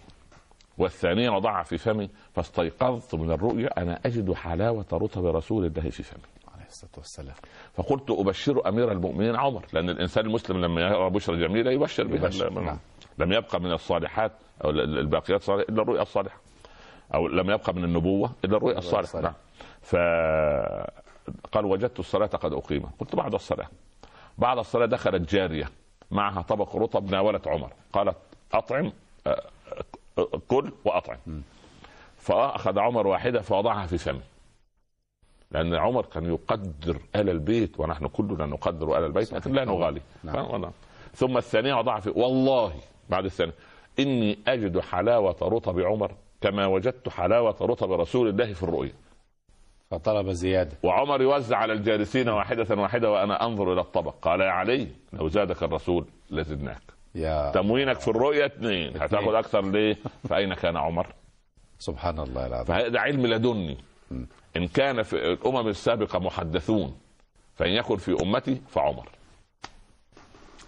[0.78, 6.22] والثانية وضعها في فمي فاستيقظت من الرؤيا أنا أجد حلاوة رطب رسول الله في فمي
[6.56, 7.36] عليه الصلاة والسلام
[7.74, 12.78] فقلت أبشر أمير المؤمنين عمر لأن الإنسان المسلم لما يرى بشرى جميلة يبشر بها نعم.
[13.18, 14.32] لم يبقى من الصالحات
[14.66, 16.38] أو ال- الباقيات الصالحات إلا الرؤيا الصالحة
[17.16, 19.22] أو لم يبقى من النبوة إلا الرؤيا الصالحة.
[19.22, 19.34] نعم
[19.82, 19.96] ف
[21.52, 22.90] قال وجدت الصلاة قد أقيمت.
[23.00, 23.68] قلت بعد الصلاة.
[24.38, 25.70] بعد الصلاة دخلت جارية.
[26.12, 27.72] معها طبق رطب ناولت عمر.
[27.94, 28.18] قالت
[28.54, 28.92] أطعم
[29.28, 29.44] آه،
[30.48, 31.18] كل وأطعم.
[32.18, 34.22] فأخذ عمر واحدة فوضعها في فمه.
[35.52, 40.02] لأن عمر كان يقدر آل البيت ونحن كلنا نقدر آل البيت لكن لا نغالي.
[40.24, 40.62] نعم.
[40.62, 40.72] نعم.
[41.16, 42.74] ثم الثانية وضعها في والله
[43.10, 43.54] بعد الثانية.
[44.00, 48.94] إني أجد حلاوة رطب عمر كما وجدت حلاوة رطب رسول الله في الرؤيا.
[49.92, 50.78] فطلب زيادة.
[50.84, 54.16] وعمر يوزع على الجالسين واحدة واحدة وأنا أنظر إلى الطبق.
[54.22, 56.82] قال يا علي لو زادك الرسول لزدناك.
[57.16, 59.98] يا تموينك في الرؤيا اثنين هتاخد أكثر ليه؟
[60.30, 61.08] فأين كان عمر؟
[61.80, 62.66] سبحان الله العظيم.
[62.66, 63.78] فهذا علم لدني.
[64.58, 66.98] إن كان في الأمم السابقة محدثون
[67.56, 69.10] فإن يكن في أمتي فعمر.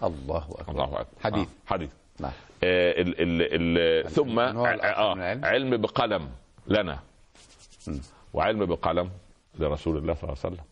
[0.02, 0.70] الله أكبر.
[0.70, 1.06] الله أكبر.
[1.22, 1.48] حديث.
[1.48, 1.72] آه.
[1.72, 1.90] حديث.
[2.20, 2.32] نعم.
[2.64, 5.38] آه ال ال ال ثم آه.
[5.44, 6.28] علم بقلم
[6.66, 6.98] لنا.
[7.88, 7.98] م.
[8.34, 9.10] وعلم بقلم
[9.58, 10.64] لرسول الله صلى الله عليه وسلم.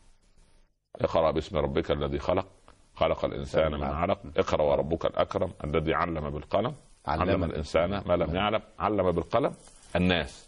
[1.00, 2.46] اقرأ باسم ربك الذي خلق.
[2.94, 3.94] خلق الإنسان من نعم.
[3.94, 4.18] علق.
[4.36, 6.74] اقرأ وربك الأكرم الذي علم بالقلم.
[7.06, 8.62] علم, علم الإنسان ما لم يعلم.
[8.78, 9.54] علم بالقلم
[9.96, 10.46] الناس.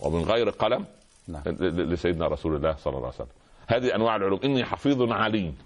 [0.00, 0.84] ومن غير قلم
[1.28, 1.42] نعم.
[1.92, 3.28] لسيدنا رسول الله صلى الله عليه وسلم.
[3.66, 4.40] هذه أنواع العلوم.
[4.44, 5.58] إني حفيظ عليم.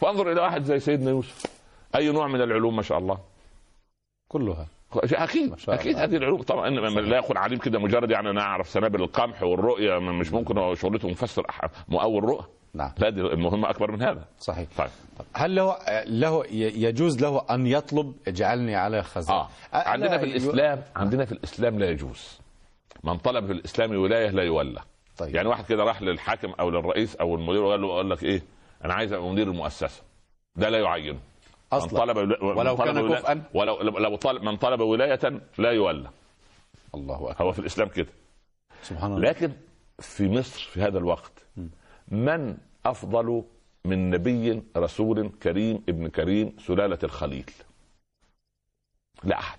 [0.00, 1.46] فانظر إلى واحد زي سيدنا يوسف.
[1.94, 3.18] أي نوع من العلوم ما شاء الله؟
[4.28, 4.66] كلها.
[4.96, 5.96] أكيد أكيد.
[5.96, 6.42] هذه العلوم.
[6.42, 10.58] طبعا إن- لا يكون عليم كده مجرد يعني أنا أعرف سنابل القمح والرؤية مش ممكن
[10.58, 11.46] هو شغلته مفسر
[11.88, 12.44] مؤول رؤى.
[12.74, 12.92] نعم.
[12.98, 14.24] لا دي المهمة أكبر من هذا.
[14.38, 14.68] صحيح.
[14.78, 14.88] طيب.
[15.34, 15.76] هل له
[16.06, 19.38] له يجوز له أن يطلب؟ اجعلني على خزائن.
[19.40, 19.48] آه.
[19.72, 22.40] عندنا في الإسلام عندنا في الإسلام لا يجوز.
[23.04, 24.80] من طلب في الإسلام ولاية لا يولى.
[25.18, 25.34] طيب.
[25.34, 28.42] يعني واحد كده راح للحاكم أو للرئيس أو المدير وقال له قال لك إيه؟
[28.84, 30.02] أنا عايز أبقى مدير المؤسسة.
[30.56, 31.18] ده لا يعينه.
[31.72, 35.70] من أصلا طلب من ولو طلب كان كفءا؟ ولو لو طلب من طلب ولاية لا
[35.70, 36.10] يولى.
[36.94, 37.44] الله أكبر.
[37.46, 38.08] هو في الإسلام كده.
[38.82, 39.28] سبحان الله.
[39.28, 39.52] لكن
[40.00, 41.46] في مصر في هذا الوقت
[42.08, 42.56] من
[42.86, 43.44] أفضل
[43.84, 47.50] من نبي رسول كريم ابن كريم سلالة الخليل؟
[49.24, 49.58] لا أحد.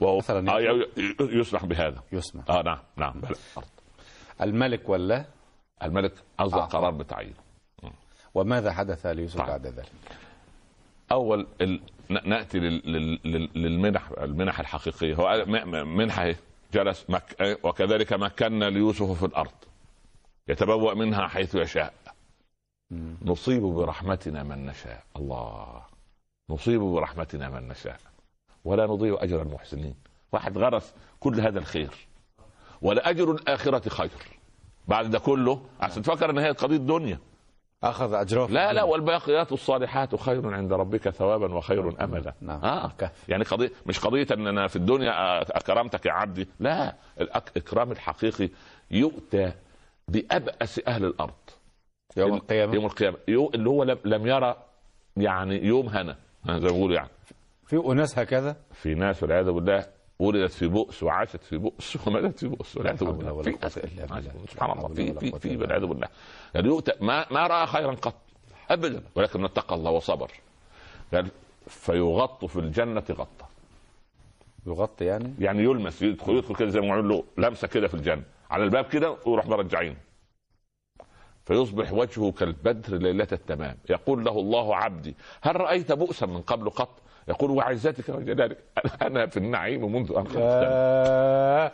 [0.00, 0.86] وهو مثلاً آه
[1.20, 2.02] يسمح بهذا.
[2.12, 3.22] يسمع آه نعم نعم.
[4.40, 5.24] الملك ولا؟
[5.82, 6.64] الملك اصدر آه.
[6.66, 7.34] قرار بتعيين
[8.34, 9.46] وماذا حدث ليوسف طيب.
[9.46, 9.92] بعد ذلك؟
[11.12, 11.80] أول ال...
[12.24, 12.92] نأتي لل...
[12.92, 13.18] لل...
[13.24, 15.14] لل- للمنح المنح الحقيقية.
[15.14, 15.44] هو
[15.84, 16.36] منحة إيه؟
[16.72, 17.58] جلس مك...
[17.64, 19.50] وكذلك مكنا ليوسف في الأرض
[20.48, 21.94] يتبوأ منها حيث يشاء.
[23.22, 25.02] نصيب برحمتنا من نشاء.
[25.16, 25.82] الله.
[26.50, 28.00] نصيب برحمتنا من نشاء.
[28.64, 29.94] ولا نضيع أجر المحسنين.
[30.32, 31.90] واحد غرس كل هذا الخير.
[32.82, 34.10] ولأجر الآخرة خير.
[34.88, 37.18] بعد ده كله عشان تفكر إن هي قضية دنيا.
[37.84, 38.82] أخذ اجره لا لا.
[38.82, 42.34] والباقيات الصالحات خير عند ربك ثوابا وخير املا.
[42.40, 42.64] نعم.
[42.64, 43.28] آه كهف.
[43.28, 46.48] يعني قضيه مش قضية ان أنا في الدنيا أكرمتك يا عبدي.
[46.60, 48.48] لا الإكرام الحقيقي
[48.90, 49.52] يؤتى
[50.08, 51.34] بأبأس أهل الأرض.
[52.16, 52.74] يوم القيامة.
[52.74, 53.16] يوم القيامة.
[53.28, 54.56] يو- اللي هو لم, لم يرى
[55.16, 57.08] يعني يوم هنا زي ما بيقولوا يعني.
[57.66, 59.86] في أناس هكذا؟ في ناس والعياذ بالله
[60.18, 63.32] ولدت في بؤس وعاشت في بؤس وماتت في بؤس والعياذ حول بالله.
[63.32, 64.32] ولا في بالله.
[64.48, 64.88] سبحان الله.
[64.88, 66.08] في في في والعياذ بالله.
[66.54, 68.14] يعني يؤتى ما ما رأى خيرا قط.
[68.70, 69.02] ابدا.
[69.14, 70.30] ولكن اتقى الله وصبر.
[71.14, 71.28] قال
[71.66, 73.48] فيغط في الجنة غطه
[74.66, 78.22] يغطي يعني؟ يعني يلمس يدخل يدخل كده زي ما يقول له لمسة كده في الجنة.
[78.50, 79.96] على الباب كده ويروح مرجعين
[81.44, 83.76] فيصبح وجهه كالبدر ليلة التمام.
[83.90, 88.58] يقول له الله عبدي هل رأيت بؤسا من قبل قط؟ يقول وعزتك وجلالك
[89.06, 91.72] أنا في النعيم منذ يا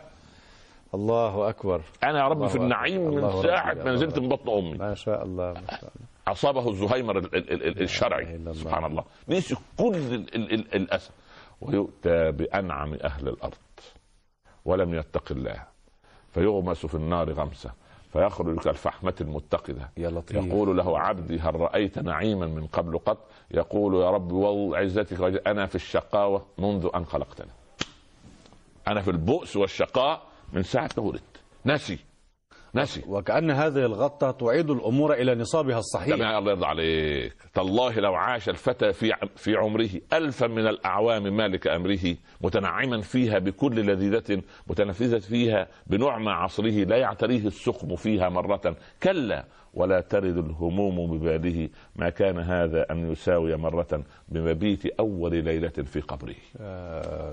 [0.93, 1.81] الله أكبر.
[2.03, 2.55] أنا يا رب في.
[2.55, 3.83] النعيم من ربي.
[3.83, 4.77] ما نزلت من بطن أمي.
[4.77, 6.07] ما شاء الله ما شاء الله.
[6.27, 7.17] أصابه الزهيمر
[7.81, 8.53] الشرعي.
[8.53, 9.03] سبحان الله.
[9.29, 11.11] نسي كل ال- ال- ال- الأسى.
[11.61, 13.57] ويؤتى بأنعم أهل الأرض.
[14.65, 15.63] ولم يتق الله.
[16.29, 17.71] فيغمس في النار غمسة.
[18.15, 19.89] فيخرج كالفحمة المتقدة.
[19.97, 20.45] يا لطيف.
[20.45, 23.17] يقول له عبدي هل رأيت نعيما من قبل قط؟
[23.51, 27.51] يقول يا رب وعزتك أنا في الشقاوة منذ أن خلقتني.
[28.87, 30.21] أنا في البؤس والشقاء
[30.53, 31.41] من ساعة ما ولدت.
[31.65, 31.99] نسي.
[32.75, 36.07] نسي وكأن هذه الغطة تعيد الأمور إلى نصابها الصحيح.
[36.19, 37.35] يا الله يرضى عليك.
[37.53, 43.85] تالله لو عاش الفتى في في عمره ألفا من الأعوام مالك أمره متنعما فيها بكل
[43.85, 48.75] لذيذة متنفذة فيها بنعمى عصره لا يعتريه السقم فيها مرة.
[49.03, 51.69] كلا ولا ترد الهموم بباله.
[51.95, 56.35] ما كان هذا أن يساوي مرة بمبيت أول ليلة في قبره.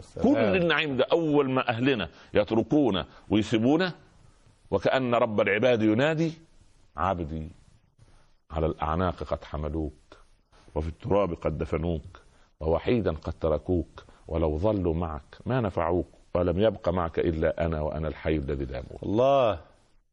[0.01, 0.35] سلام.
[0.35, 3.93] كل النعيم ده أول ما أهلنا يتركونا ويسيبونا
[4.73, 6.33] وكأن رب العباد ينادي
[6.97, 7.51] عبدي
[8.51, 9.93] على الأعناق قد حملوك
[10.75, 12.23] وفي التراب قد دفنوك
[12.61, 18.37] ووحيدا قد تركوك ولو ظلوا معك ما نفعوك ولم يبق معك إلا أنا وأنا الحي
[18.37, 19.03] الذي لا يموت.
[19.03, 19.61] الله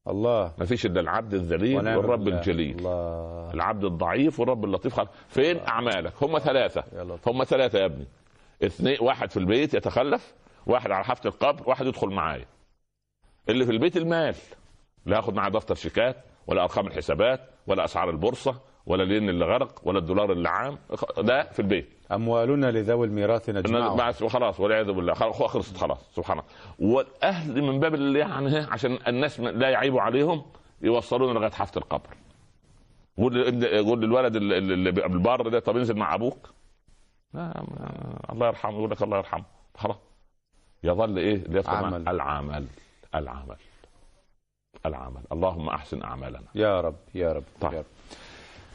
[0.07, 0.53] الله.
[0.57, 2.39] ما فيش إلا العبد الذليل والرب بالله.
[2.39, 2.79] الجليل.
[2.79, 3.53] الله.
[3.53, 4.99] العبد الضعيف والرب اللطيف.
[5.27, 6.83] فين أعمالك؟ هم ثلاثة.
[6.93, 7.29] يا لطيف.
[7.29, 8.07] هم ثلاثة يا ابني.
[8.63, 10.33] اثنين واحد في البيت يتخلف
[10.67, 12.45] واحد على حافة القبر واحد يدخل معايا.
[13.49, 14.35] اللي في البيت المال.
[15.05, 16.15] لا ياخد معاه دفتر شيكات
[16.47, 20.77] ولا ارقام الحسابات ولا اسعار البورصة ولا الين اللي غرق ولا الدولار اللي عام
[21.17, 21.89] ده في البيت.
[22.11, 25.13] أموالنا لذوي الميراث نجمعها خلاص والعياذ بالله.
[25.13, 26.15] خلصت خلاص.
[26.15, 26.93] سبحان الله.
[26.93, 30.45] والأهل من باب اللي يعني عشان الناس لا يعيبوا عليهم
[30.81, 32.09] يوصلونا لغاية حافة القبر.
[33.17, 36.49] قول للولد اللي بالبار ده طب انزل مع أبوك.
[37.33, 37.63] لا
[38.31, 39.45] الله يرحمه يقول لك الله يرحمه.
[39.75, 39.97] خلاص.
[40.83, 42.09] يظل إيه اللي يدخل معه؟ عمل.
[42.09, 42.65] العمل.
[43.15, 43.55] العمل.
[44.85, 45.21] العمل.
[45.31, 46.41] اللهم أحسن أعمالنا.
[46.55, 47.73] يا رب يا رب طيب.
[47.73, 47.85] يا رب.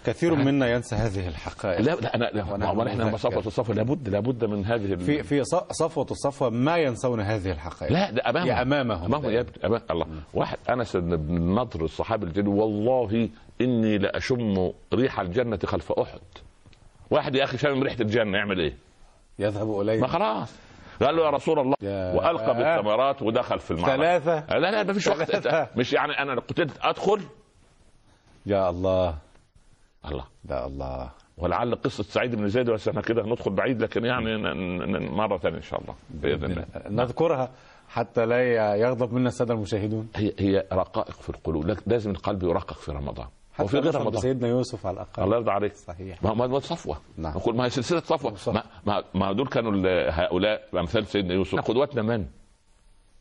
[0.07, 1.81] كثير منا ينسى هذه الحقائق.
[1.81, 3.39] لا لا أنا ما إحنا صفوة.
[3.47, 7.93] الصفوة لابد لابد من هذه في في ص- صفوة الصفوة ما ينسون هذه الحقائق.
[7.93, 8.51] لا ده أمامهم.
[8.51, 9.05] هي أمامهم.
[9.05, 10.07] أمامهم يا ابني أمام الله.
[10.35, 13.29] واحد أنس بن النضر الصحابي الجليل والله
[13.61, 16.21] إني لأشم ريح الجنة خلف أحد.
[17.11, 18.77] واحد يا أخي شامم ريحة الجنة يعمل إيه؟
[19.39, 20.53] يذهب ما إليه خلاص.
[21.03, 21.75] قال له يا رسول الله
[22.17, 25.47] وألقى بالثمرات ودخل في المعركه ثلاثة؟ لا لا ما فيش وقت.
[25.77, 27.21] مش يعني أنا قتلت أدخل؟
[28.47, 29.15] يا الله.
[30.09, 30.25] الله.
[30.51, 31.11] يا الله.
[31.39, 35.39] ولعل قصة سعيد بن زيد بس إحنا كده ندخل بعيد لكن يعني ن- ن- مرة
[35.39, 36.65] ثانية إن شاء الله بإذن الله.
[36.89, 37.51] نذكرها
[37.89, 40.09] حتى لا يغضب منا السادة المشاهدون.
[40.17, 41.77] هي هي رقائق في القلوب.
[41.87, 43.27] لازم القلب يرقق في رمضان.
[43.61, 44.19] وفي غير نشعر رمضان.
[44.19, 45.23] بسيدنا يوسف على الأقل.
[45.23, 45.75] الله يرضى عليك.
[45.75, 46.23] صحيح.
[46.23, 46.97] ما ما صفوة.
[47.17, 47.35] نعم.
[47.47, 48.55] ما هي سلسلة صفوة.
[48.87, 49.73] ما, ما, دول كانوا
[50.11, 51.61] هؤلاء أمثال سيدنا يوسف.
[51.61, 52.27] قدوتنا من؟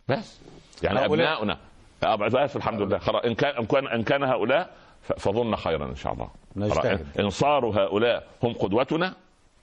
[0.09, 0.41] بس.
[0.83, 1.13] يعني هؤلاء.
[1.13, 1.57] أبناؤنا.
[2.05, 2.97] أب- بس الحمد لله.
[2.97, 3.25] خلاص.
[3.25, 4.69] إن كان إن كان إن كان هؤلاء
[5.01, 6.29] فظن خيرا إن شاء الله.
[6.55, 7.05] نجتهد.
[7.19, 9.13] ان صاروا هؤلاء هم قدوتنا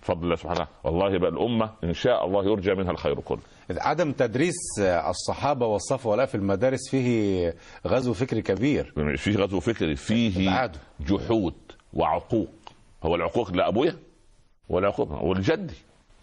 [0.01, 0.67] فضل الله سبحانه.
[0.85, 3.41] والله بقى الامه إن شاء الله يرجى منها الخير كله.
[3.79, 7.55] عدم تدريس الصحابة والصفوة لا في المدارس فيه
[7.87, 8.93] غزو فكري كبير.
[8.97, 10.73] يعني في غزو فكري فيه.
[11.01, 11.55] جحود
[11.93, 12.49] وعقوق.
[13.03, 13.97] هو العقوق لابويا
[14.69, 15.75] ولا عقوق ولجدي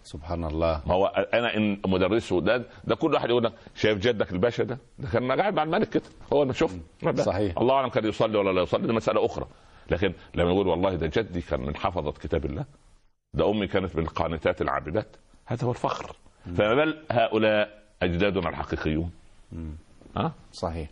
[0.04, 0.82] سبحان الله.
[0.86, 4.78] ما هو أنا إن مدرسه ده ده كل واحد يقول لك شايف جدك الباشا ده
[5.00, 6.04] ده كان قاعد مع الملك كده.
[6.34, 6.76] هو ما شوف
[7.18, 7.58] صحيح.
[7.58, 9.48] الله أعلم كان يصلي ولا لا يصلي دي مسألة أخرى.
[9.92, 12.66] لكن لما يقول والله ده جدي كان من حفظة كتاب الله
[13.34, 15.08] ده أمي كانت من القانتات العابدات
[15.46, 16.16] هذا هو الفخر.
[16.56, 19.12] فما بال هؤلاء أجدادنا الحقيقيون.
[20.18, 20.90] ها؟ صحيح.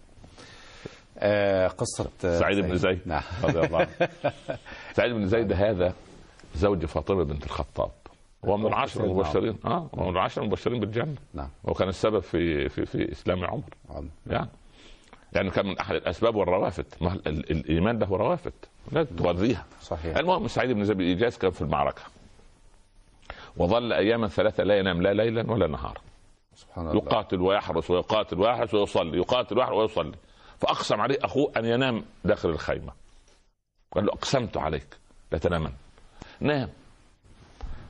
[1.17, 3.21] آه قصة آه، سعيد بن زيد نعم.
[3.43, 4.09] رضي الله عنه.
[4.97, 5.93] سعيد بن زيد هذا
[6.55, 7.91] زوج فاطمة بنت الخطاب.
[8.45, 9.57] هو من سيدنا المبشرين.
[9.65, 11.15] آه هو من العشرة المبشرين بالجنة.
[11.33, 11.49] نعم.
[11.63, 13.63] وكان السبب في في في إسلام عمر.
[13.89, 14.11] عظيم.
[14.27, 14.47] يعني
[15.33, 16.85] يعني كان من أحد الأسباب والروافد.
[17.01, 18.53] ما ال- ال- الإيمان له روافد.
[18.91, 19.65] لازم تغذيها.
[19.81, 20.17] صحيح.
[20.17, 22.01] المهم سعيد بن زيد الايجاز كان في المعركة.
[23.57, 26.01] وظل أياما ثلاثة لا ينام لا ليلا ولا نهارا.
[26.55, 27.03] سبحان الله.
[27.03, 30.15] يقاتل ويحرس ويقاتل ويحرس ويصلي يقاتل ويحرس ويصلي.
[30.59, 32.93] فأقسم عليه أخوه أن ينام داخل الخيمة.
[33.91, 34.87] قال له أقسمت عليك
[35.31, 35.71] لا تنامن.
[36.39, 36.69] نام.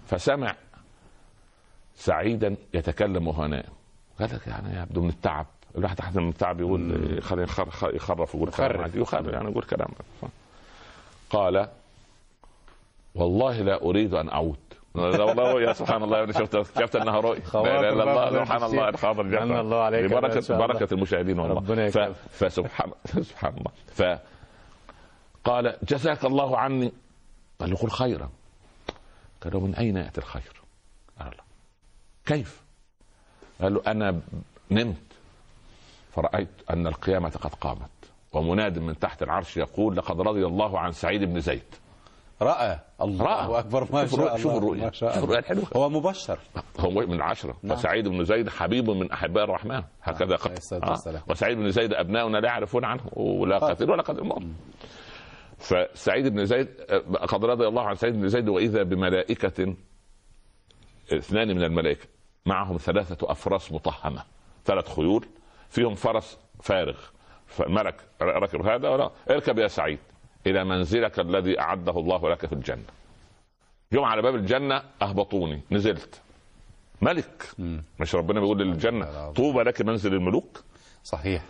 [0.08, 0.56] فسمع
[1.96, 3.74] سعيدا يتكلم وهو نائم.
[4.20, 5.46] قال لك يعني يبدو من التعب.
[5.78, 9.28] الواحد تحت من التعب يقول خلي يخر- يخرف ويقول كلام يخرف.
[9.28, 9.88] يعني يقول كلام.
[11.30, 11.70] قال
[13.16, 14.58] والله لا أريد أن أعود.
[14.96, 18.64] لا والله يا سبحان الله أنا شفت شفت أنها رؤيا لا إلا الله سبحان.
[18.64, 20.20] الله الخاطر من الله عليك يا
[20.58, 21.56] بركه المشاهدين والله.
[21.56, 21.98] ربنا ف...
[22.44, 22.92] فسبحان
[23.30, 23.72] سبحان الله.
[23.88, 24.20] ف
[25.44, 26.92] قال جزاك الله عني.
[27.60, 28.30] قال له قل خيرا.
[29.44, 30.62] قال له من أين يأتي الخير؟
[31.20, 31.44] قال له
[32.26, 32.62] كيف؟
[33.62, 34.20] قال له أنا
[34.72, 34.96] نمت
[36.16, 37.90] فرأيت أن القيامة قد قامت
[38.34, 41.64] ومناد من تحت العرش يقول لقد رضي الله عن سعيد بن زيد.
[42.42, 42.80] رأى.
[43.02, 43.60] الله رأى.
[43.60, 44.38] أكبر ما شاء الله.
[44.38, 44.92] شوف الرؤيا.
[44.92, 45.24] شاء شوف الله.
[45.24, 45.66] الرؤيا الحلوة.
[45.76, 46.40] هو مبشر.
[46.80, 47.78] هو من العشرة نعم.
[47.78, 49.84] وسعيد بن زيد حبيب من أحباء الرحمن.
[50.04, 50.54] هكذا قال.
[50.84, 50.98] آه.
[51.30, 53.02] وسعيد بن زيد أبناؤنا لا يعرفون عنه.
[53.14, 53.92] ولا قاتل.
[53.92, 54.44] ولا قاتل الموت
[55.58, 59.76] فسعيد بن زيد آه، قد رضي الله عن سعيد بن زيد وإذا بملائكة
[61.14, 62.08] اثنان من الملائكة
[62.46, 64.24] معهم ثلاثة أفراس مطهمة
[64.66, 65.26] ثلاث خيول
[65.70, 66.98] فيهم فرس فارغ.
[67.48, 70.00] فملك ركب هذا ولا اركب يا سعيد.
[70.48, 72.84] إلى منزلك الذي أعده الله لك في الجنة.
[73.92, 76.22] يوم على باب الجنة أهبطوني نزلت.
[77.02, 77.50] ملك.
[78.00, 80.64] مش ربنا بيقول للجنة طوبى لك منزل الملوك؟
[81.04, 81.44] صحيح.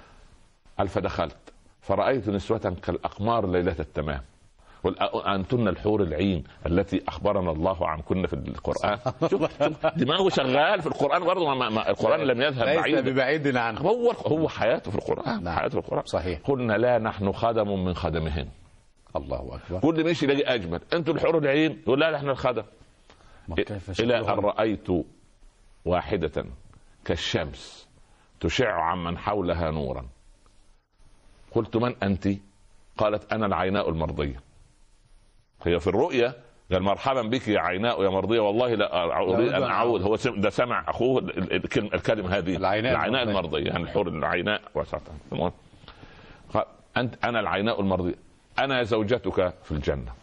[0.77, 1.37] قال فدخلت.
[1.81, 4.21] فرأيت نسوة كالأقمار ليلة التمام.
[4.83, 8.97] قل أ- أنتن الحور العين التي أخبرنا الله عنكن في القرآن؟
[9.31, 9.63] شوف
[9.97, 14.11] دماغه شغال في القرآن برضه ما ما القرآن لم يذهب ليس بعيدا ببعيد عنه هو
[14.11, 15.55] هو حياته في القرآن نعم.
[15.55, 16.05] حياته في القرآن.
[16.05, 16.39] صحيح.
[16.43, 18.47] قلنا لا نحن خدم من خدمهن.
[19.15, 19.79] الله أكبر.
[19.79, 20.81] كل ما يمشي يلاقي أجمل.
[20.93, 22.63] أنتم الحور العين؟ يقول لا نحن الخدم.
[23.49, 24.87] أن شكلهم؟ رأيت
[25.85, 26.45] واحدة
[27.05, 27.87] كالشمس
[28.39, 30.05] تشع عمن حولها نورا.
[31.51, 32.27] قلت من أنت؟
[32.97, 34.39] قالت أنا العيناء المرضية.
[35.63, 36.33] هي في الرؤيا؟
[36.71, 38.39] قال مرحبا بك يا عيناء يا مرضية.
[38.39, 40.01] والله لا أريد أن أعود.
[40.01, 42.55] هو سم- ده سمع أخوه ال- ال- الكلمة, هذه.
[42.55, 43.23] العيناء العيناء.
[43.23, 43.63] المرضية.
[43.67, 44.61] يعني الحور العيناء.
[44.75, 45.53] وسطها
[46.97, 48.15] أنت أنا العيناء المرضية.
[48.59, 50.13] أنا زوجتك في الجنة.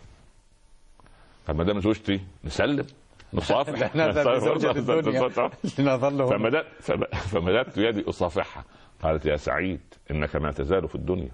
[1.46, 2.86] قال ما دام زوجتي نسلم
[3.34, 3.96] نصافح.
[3.96, 5.50] ذا بزوجة الدنيا.
[5.78, 8.64] لنظل فمددت فم- فمددت يدي أصافحها.
[9.02, 11.30] قالت يا سعيد إنك ما تزال في الدنيا.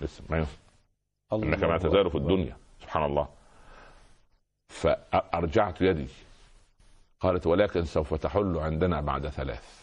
[0.00, 0.56] لسه ما ينفع.
[1.32, 2.56] إنك ما تزال في الدنيا.
[2.82, 3.28] سبحان الله.
[4.68, 6.06] فأرجعت يدي.
[7.20, 9.78] قالت ولكن سوف تحل عندنا بعد ثلاث.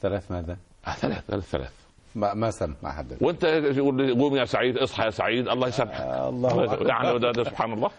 [0.00, 1.72] ثلاث ماذا؟ آه ثلاث ثلاث ثلاث.
[2.14, 3.16] ما ما سمع ما حدد.
[3.20, 6.00] وانت يقول لي قوم يا سعيد اصحى يا سعيد الله يسامحك.
[6.00, 6.74] آه، الله.
[6.88, 7.90] يعني ده, ده سبحان الله.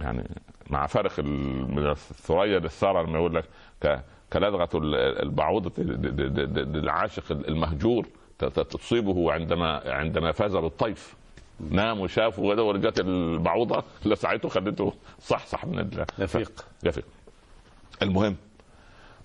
[0.00, 0.28] يعني
[0.70, 3.44] مع فرق ال- من الثريا للثرى لما يقول لك
[3.82, 4.00] ك-
[4.32, 5.72] كلدغة ال- البعوضة
[6.62, 8.06] للعاشق المهجور
[8.38, 11.14] ت- ت- تصيبه عندما عندما فاز بالطيف
[11.70, 16.64] نام وشاف ورجعت البعوضة لسعته خلته صحصح من يفيق.
[16.84, 17.04] يفيق.
[18.02, 18.36] المهم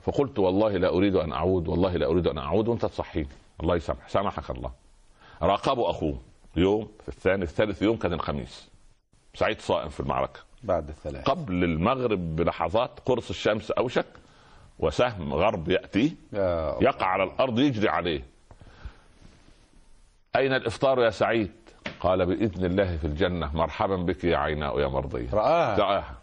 [0.03, 3.27] فقلت والله لا أريد أن أعود والله لا أريد أن أعود وأنت تصحيني.
[3.61, 4.09] الله يسامح.
[4.09, 4.71] سامحك الله.
[5.41, 6.17] راقبوا أخوه.
[6.55, 8.69] يوم في الثاني الثالث يوم كان الخميس.
[9.33, 10.39] سعيد صائم في المعركة.
[10.63, 11.23] بعد الثلاث.
[11.23, 14.05] قبل المغرب بلحظات قرص الشمس أوشك
[14.79, 18.23] وسهم غرب يأتي يا يقع على الأرض يجري عليه.
[20.35, 21.51] أين الإفطار يا سعيد؟
[21.99, 23.55] قال بإذن الله في الجنة.
[23.55, 25.77] مرحبا بك يا عيناء يا مرضيه رآها.
[25.77, 26.15] رآها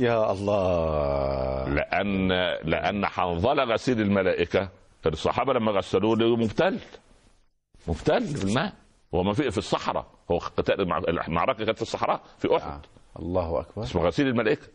[0.00, 1.68] يا الله.
[1.68, 2.28] لأن
[2.64, 4.68] لأن حنظلة غسيل الملائكة.
[5.12, 6.78] الصحابة لما غسلوه له مبتل.
[7.86, 8.72] مبتل بالماء
[9.14, 10.06] هو ما في في الصحراء.
[10.30, 12.70] هو قتال المع- المعركة كانت في الصحراء في أحد.
[12.70, 12.80] آه.
[13.18, 13.82] الله أكبر.
[13.82, 14.66] اسمه غسيل الملائكة.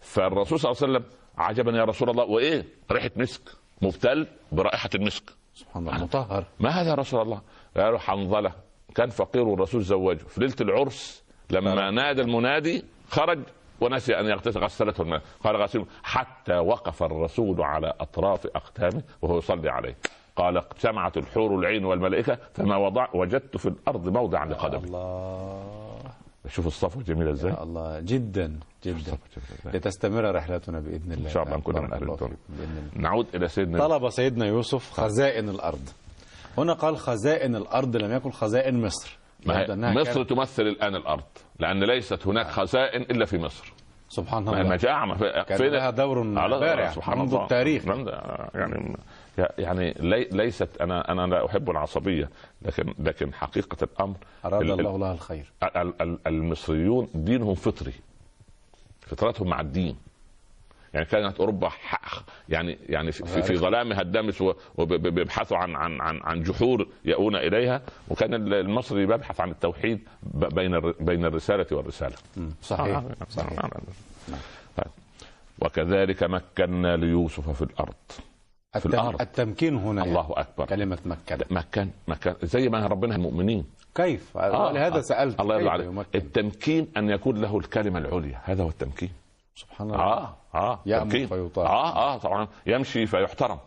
[0.00, 1.04] فالرسول صلى الله عليه وسلم
[1.38, 2.24] عجبا يا رسول الله.
[2.24, 3.42] وإيه؟ ريحة مسك.
[3.82, 5.22] مبتل برائحة المسك.
[5.54, 6.44] سبحان الله مطهر.
[6.60, 7.40] ما هذا يا رسول الله؟
[7.76, 8.52] قالوا حنظلة.
[8.94, 10.16] كان فقير والرسول زوجه.
[10.16, 11.22] في ليله العرس.
[11.50, 13.38] لما نادى المنادي خرج.
[13.80, 15.22] ونسي أن يغتسل غسلته الماء.
[15.44, 19.96] قال غسل حتى وقف الرسول على أطراف أقدامه وهو يصلي عليه.
[20.36, 24.84] قال سمعت الحور العين والملائكة فما وضع وجدت في الأرض موضعا لقدمي.
[24.84, 26.00] الله.
[26.48, 27.52] شوف الصفوه جميله إزاي.
[27.62, 28.00] الله.
[28.00, 28.98] جدا جدا.
[28.98, 29.18] الصفوة
[29.64, 29.78] جميلة.
[29.78, 31.28] لتستمر رحلتنا بإذن الله.
[31.28, 32.36] إن شاء الله نكون من الله الدنيا.
[32.96, 35.88] نعود إلى سيدنا طلب سيدنا يوسف خزائن الأرض.
[36.58, 39.19] هنا قال خزائن الأرض لم يكن خزائن مصر.
[39.94, 41.22] مصر كانت- تمثل الآن الأرض
[41.58, 43.72] لأن ليست هناك خزائن إلا في مصر.
[44.08, 44.60] سبحان الله.
[45.14, 47.42] في- كان لها دور على- بارع سبحان منذ الله.
[47.42, 47.86] التاريخ.
[47.86, 48.08] من-
[48.54, 48.96] يعني
[49.58, 52.30] يعني لي ليست أنا أنا لا أحب العصبية
[52.62, 55.52] لكن لكن حقيقة الأمر أراد ال- الله لها الخير.
[55.62, 57.92] ال- ال- المصريون دينهم فطري.
[59.00, 59.96] فطرتهم مع الدين.
[60.94, 61.70] يعني كانت أوروبا
[62.48, 64.42] يعني يعني في, في- ظلامها الدامس
[64.78, 70.00] وبيبحثوا عن عن عن عن جحور يأون إليها وكان المصري بيبحث عن التوحيد
[70.34, 72.16] بين بين الرسالة والرسالة.
[72.62, 72.96] صحيح.
[72.96, 73.52] آه، صحيح.
[73.52, 73.70] آه، آه.
[74.76, 74.92] طيب.
[75.58, 77.94] وكذلك مكنا ليوسف في الأرض.
[78.72, 78.90] في التم...
[78.90, 79.20] الأرض.
[79.20, 80.18] التمكين هنا يعني.
[80.18, 80.66] الله أكبر.
[80.66, 83.64] كلمة مكن مكن مكن زي ما ربنا المؤمنين.
[83.94, 85.00] كيف؟ آه، ولهذا آه.
[85.00, 88.40] سألت الله يرضى عليك؟ التمكين أن يكون له الكلمة العليا.
[88.44, 89.10] هذا هو التمكين.
[89.60, 90.00] سبحان الله.
[90.00, 91.26] آه آه يأمر.
[91.26, 91.66] فيطاع.
[91.66, 92.48] آه آه طبعا.
[92.66, 93.58] يمشي فيحترم.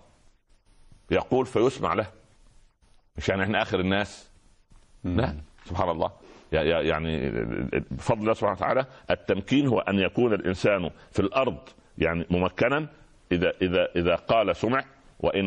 [1.12, 2.08] يقول فيسمع له.
[3.18, 4.30] مش يعني إحنا آخر الناس.
[5.04, 5.36] لا
[5.66, 6.12] سبحان الله.
[6.52, 7.30] يعني
[7.92, 11.58] بفضل الله سبحانه وتعالى التمكين هو أن يكون الإنسان في الأرض
[11.98, 12.88] يعني ممكنا
[13.32, 14.84] اذا اذا إذا قال سمع
[15.24, 15.46] وإن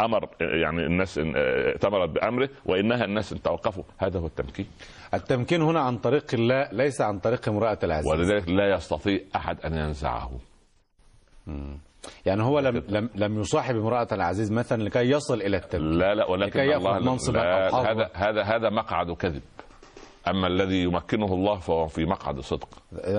[0.00, 3.84] أمر يعني الناس إن- ائتمرت بأمره وإنها الناس إن توقفوا.
[3.98, 4.66] هذا هو التمكين.
[5.14, 8.12] التمكين هنا عن طريق الله ليس عن طريق امرأة العزيز.
[8.12, 10.30] ولذلك لا يستطيع أحد أن ينزعه.
[12.26, 15.98] يعني هو لم لم لم يصاحب امرأة العزيز مثلا لكي يصل إلى التمكين.
[15.98, 17.74] لا لا ولكن لكي الله منصبا لا.
[17.74, 19.42] هذا هذا هذا مقعد كذب.
[20.28, 22.68] أما الذي يمكنه الله فهو في مقعد صدق.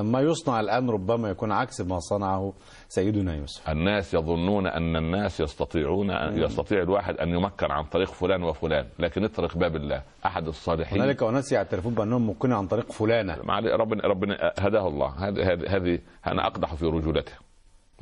[0.01, 2.53] ما يصنع الآن ربما يكون عكس ما صنعه
[2.89, 3.69] سيدنا يوسف.
[3.69, 9.23] الناس يظنون أن الناس يستطيعون أن يستطيع الواحد أن يمكن عن طريق فلان وفلان لكن
[9.23, 10.01] اترك باب الله.
[10.25, 13.37] أحد الصالحين هنالك أناس يعترفون بأنهم ممكن عن طريق فلانة.
[13.43, 15.07] مع ربنا ربنا هداه الله.
[15.27, 17.33] هذه أنا أقدح في رجولته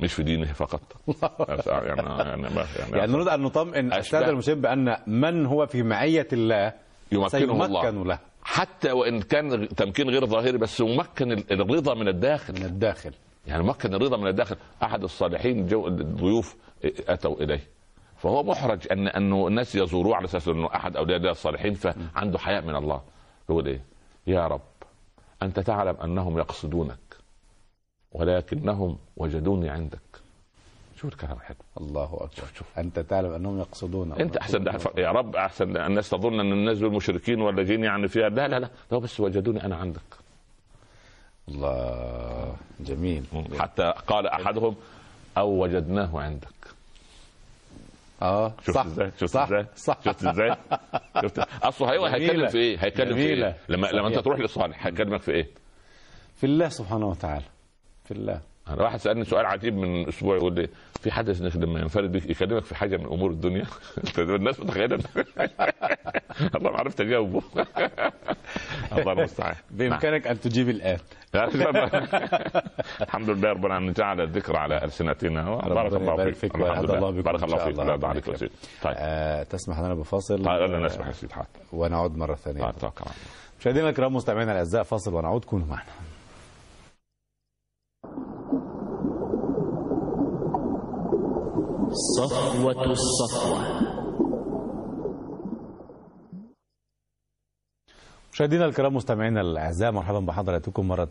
[0.00, 0.80] مش في دينه فقط.
[1.48, 1.62] يعني
[2.28, 3.92] يعني ما- يعني, يعني نريد أن نطمئن.
[3.92, 6.72] السادة المسلمين بأن من هو في معية الله
[7.12, 7.90] يمكنه الله.
[8.04, 8.18] له.
[8.48, 12.54] حتى وإن كان تمكين غير ظاهري بس يمكن الرضا من الداخل.
[12.54, 13.12] من الداخل.
[13.46, 14.56] يعني مكن الرضا من الداخل.
[14.82, 17.60] أحد الصالحين جو الضيوف أتوا إليه.
[18.16, 22.62] فهو محرج ان انه الناس يزوروه على أساس إنه أحد أولياء الله الصالحين فعنده حياء
[22.64, 23.02] من الله.
[23.50, 23.80] يقول إيه؟
[24.26, 24.60] يا رب
[25.42, 27.16] أنت تعلم أنهم يقصدونك
[28.12, 30.05] ولكنهم وجدوني عندك.
[31.08, 32.46] الكلام الحلو الله أكبر.
[32.58, 32.78] شوف.
[32.78, 34.64] أنت تعلم أنهم يقصدون أنت أحسن
[34.98, 38.28] يا رب أحسن الناس تظن أن الناس دول مشركين ولا جين يعني فيها.
[38.28, 38.68] لا لا لا.
[38.90, 40.00] ده بس وجدوني أنا عندك.
[41.48, 43.24] الله جميل.
[43.58, 44.76] حتى قال أحدهم
[45.38, 46.48] أو وجدناه عندك.
[48.22, 48.84] آه شفت صح.
[48.86, 49.42] إزاي؟ شفت صح.
[49.42, 49.98] إزاي؟ صح.
[50.04, 50.56] شفت إزاي؟
[51.22, 51.38] شفت.
[51.62, 52.48] اصله هو هيتكلم.
[52.48, 53.20] في إيه؟ هيتكلم في.
[53.20, 54.24] إيه؟ لما لما أنت صحيح.
[54.24, 55.48] تروح لصالح هيكلمك في إيه؟
[56.36, 57.44] في الله سبحانه وتعالى.
[58.04, 58.40] في الله.
[58.68, 60.68] أنا واحد سالني سؤال عجيب من أسبوع يقول لي
[61.00, 63.66] في حدث انك لما ينفرد بك يكلمك في حاجة من أمور الدنيا؟
[64.18, 64.98] الناس متخيلة.
[66.56, 67.42] الله ما عرفت أجاوبه.
[68.98, 69.54] الله المستعان.
[69.70, 70.98] بإمكانك أن تجيب الآن.
[73.00, 75.56] الحمد لله ربنا أن جعل الذكر على ألسنتنا.
[75.56, 77.08] بارك الله يبارك فيك فيك الحمد ويهدى لله.
[77.08, 77.78] الله بارك الله فيك.
[77.80, 77.94] الله.
[77.94, 78.28] يكرمك.
[78.28, 78.48] وسيم
[78.82, 78.94] طيب.
[78.98, 81.34] آه تسمح لنا بفاصل؟ طيب أنا نسمح يا سيدي.
[81.72, 82.60] ونعود مرة ثانية.
[82.60, 82.92] طيب الله.
[83.60, 85.44] مشاهدينا الكرام مستمعينا الأعزاء فاصل ونعود.
[85.44, 85.82] كونوا معنا.
[91.96, 93.96] صفوة الصفوة.
[98.32, 101.08] مشاهدينا الكرام مستمعينا الأعزاء مرحبا بحضراتكم مرة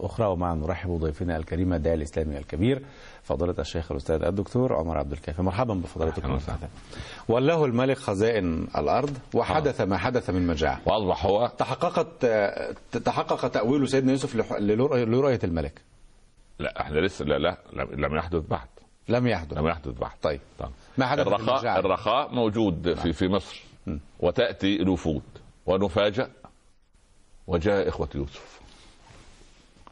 [0.00, 0.26] أخرى.
[0.26, 2.82] ومع نرحب بضيفنا الكريم الداعي الإسلامي الكبير
[3.22, 5.42] فضيلة الشيخ الأستاذ الدكتور عمر عبد الكافي.
[5.42, 6.68] مرحبا بفضيلتكم أهلا وسهلا.
[7.28, 10.80] والله الملك خزائن الأرض وحدث ما حدث من مجاعة.
[10.86, 11.52] واصبح هو.
[11.58, 12.26] تحققت
[13.04, 15.82] تحقق تأويل سيدنا يوسف لرؤية الملك.
[16.58, 18.68] لا إحنا لسه لا لا لم يحدث بعد.
[19.08, 19.58] لم يحدث.
[19.58, 20.70] لم يحدث بعد طيب طيب.
[20.98, 23.62] ما حدث الرخاء؟ الرخاء موجود في في مصر.
[24.20, 25.22] وتأتي الوفود.
[25.66, 26.30] ونفاجأ
[27.46, 28.60] وجاء إخوة يوسف.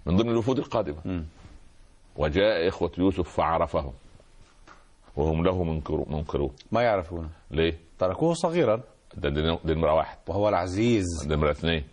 [0.06, 1.24] من ضمن الوفود القادمة.
[2.16, 3.92] وجاء إخوة يوسف فعرفهم.
[5.16, 6.50] وهم له منكرو- منكرون.
[6.72, 8.80] ما يعرفون ليه؟ تركوه صغيرا.
[9.14, 9.30] ده
[9.64, 10.18] نمره واحد.
[10.26, 11.04] وهو العزيز.
[11.26, 11.84] نمره اثنين.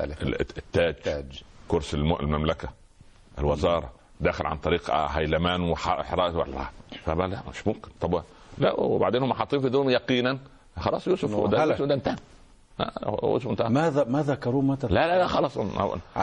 [0.00, 0.94] التاج.
[0.94, 2.68] تاج كرسي الم- المملكة.
[3.38, 3.92] الوزارة.
[4.22, 6.68] داخل عن طريق آه، هيلمان وحرائق والله
[7.04, 7.90] فما لا مش ممكن.
[8.00, 8.22] طب
[8.58, 10.38] لا وبعدين هم حاطين في ذهنهم يقينا.
[10.78, 12.16] خلاص يوسف ده, انتهى.
[12.80, 13.68] آه، انتهى.
[13.68, 15.56] ماذا ما ذكروه متى؟ لا لا لا خلاص.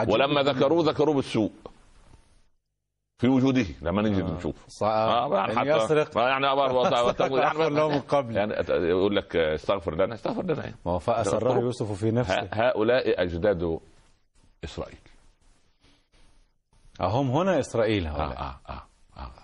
[0.08, 1.50] ولما ذكروه ذكروه بالسوء.
[3.18, 4.82] في وجوده لما نيجي نشوف ص...
[4.82, 6.18] يعني حتى- يسرق.
[6.18, 6.46] آه، يعني
[7.68, 8.36] له من قبل.
[8.36, 12.48] يعني يقول لك آه، استغفر لنا استغفر لنا؟ ما هو فأسره يوسف في نفسه.
[12.52, 13.78] هؤلاء أجداد
[14.64, 14.98] إسرائيل.
[17.08, 18.82] هم هنا إسرائيل آه هؤلاء آه آه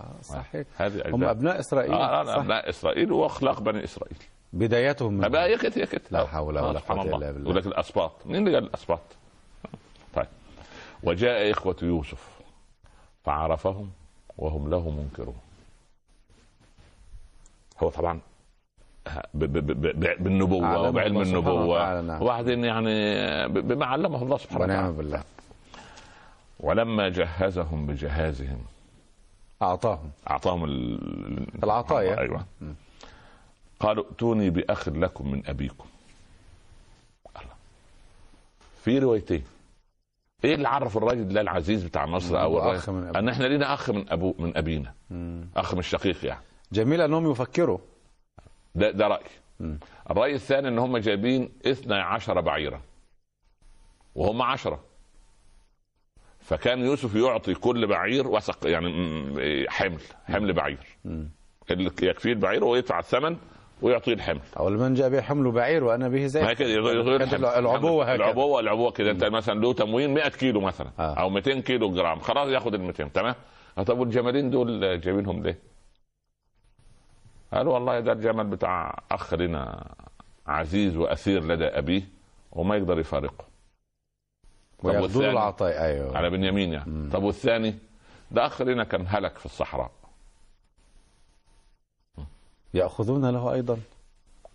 [0.01, 0.23] آه.
[0.23, 0.67] صحيح
[1.07, 1.25] هم.
[1.25, 2.39] أبناء إسرائيل آه لا صح.
[2.39, 4.17] أبناء إسرائيل وأخلاق بني إسرائيل
[4.53, 7.03] بدايتهم من أبا يكت يكت لا حول ولا آه، قوة.
[7.03, 7.43] إلا بالله.
[7.45, 9.01] يقول لك الأسباط مين اللي قال الأسباط؟
[10.15, 10.27] طيب
[11.03, 12.29] وجاء إخوة يوسف
[13.25, 13.91] فعرفهم
[14.39, 15.37] وهم له منكرون
[17.83, 18.21] هو طبعا
[19.35, 22.23] ب- ب- ب- ب- بالنبوة وبعلم النبوة.
[22.23, 22.95] وبعدين يعني
[23.49, 25.23] بما علمه الله سبحانه ونعم وتعالى بالله
[26.61, 28.65] ولما جهزهم بجهازهم.
[29.63, 30.11] أعطاهم.
[30.31, 32.21] أعطاهم ال- العطايا.
[32.21, 32.45] أيوه.
[33.81, 35.87] قالوا ائتوني بأخ لكم من أبيكم.
[37.37, 37.55] الله.
[38.85, 39.45] في روايتين.
[40.45, 43.17] إيه اللي عرف الراجل ده العزيز بتاع مصر أو أخ الراجل من.
[43.17, 44.95] أن إحنا لينا أخ من ابو من أبينا.
[45.11, 45.49] مم.
[45.57, 46.41] أخ من الشقيق يعني.
[46.73, 47.79] جميل أنهم يفكروا.
[48.75, 49.25] ده ده رأي.
[50.11, 52.81] الرأي الثاني إن هم جايبين 12 بعيرا
[54.15, 54.81] وهم عشرة.
[56.47, 58.91] فكان يوسف يعطي كل بعير وثق يعني
[59.69, 60.79] حمل حمل بعير.
[61.71, 63.37] اللي يكفيه البعير ويدفع الثمن
[63.83, 64.41] ويعطيه الحمل.
[64.59, 66.61] أو لمن جاء به حمل بعير وأنا به كانت
[67.35, 67.45] الحمل.
[67.45, 68.15] العبوة هكذا.
[68.15, 69.11] العبوة العبوة كده.
[69.11, 71.15] أنت مثلا له تموين 100 كيلو مثلا آه.
[71.15, 72.21] أو 200 كيلو جرام.
[72.21, 73.35] خلاص ياخد ال 200 تمام؟
[73.87, 75.59] طب والجمالين دول جايبينهم ليه؟
[77.53, 79.87] قالوا والله ده الجمل بتاع أخ لنا
[80.47, 82.03] عزيز وأثير لدى أبيه
[82.53, 83.45] وما يقدر يفارقه.
[84.83, 86.17] وياخذون والثاني؟ العطايا أيوه.
[86.17, 86.91] على بنيامين يعني.
[86.91, 87.11] مم.
[87.13, 87.75] طب والثاني؟
[88.31, 89.91] ده اخ لنا كان هلك في الصحراء.
[92.75, 93.79] يأخذون له أيضا.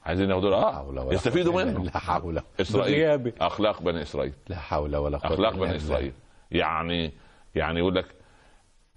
[0.06, 1.84] عايزين ياخدوا لا آه يستفيدوا منه.
[1.84, 3.34] لا حول إسرائيل.
[3.42, 4.34] أخلاق بني إسرائيل.
[4.48, 5.76] لا حول ولا قوة أخلاق بني.
[5.76, 6.14] إسرائيل.
[6.52, 7.12] يعني
[7.56, 8.06] يعني يقول لك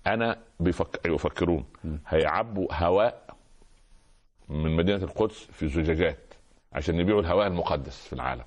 [0.06, 1.00] أنا بيفك...
[1.06, 1.64] يفكرون.
[2.08, 3.34] هيعبوا هواء
[4.48, 6.18] من مدينة القدس في زجاجات
[6.72, 8.44] عشان يبيعوا الهواء المقدس في العالم.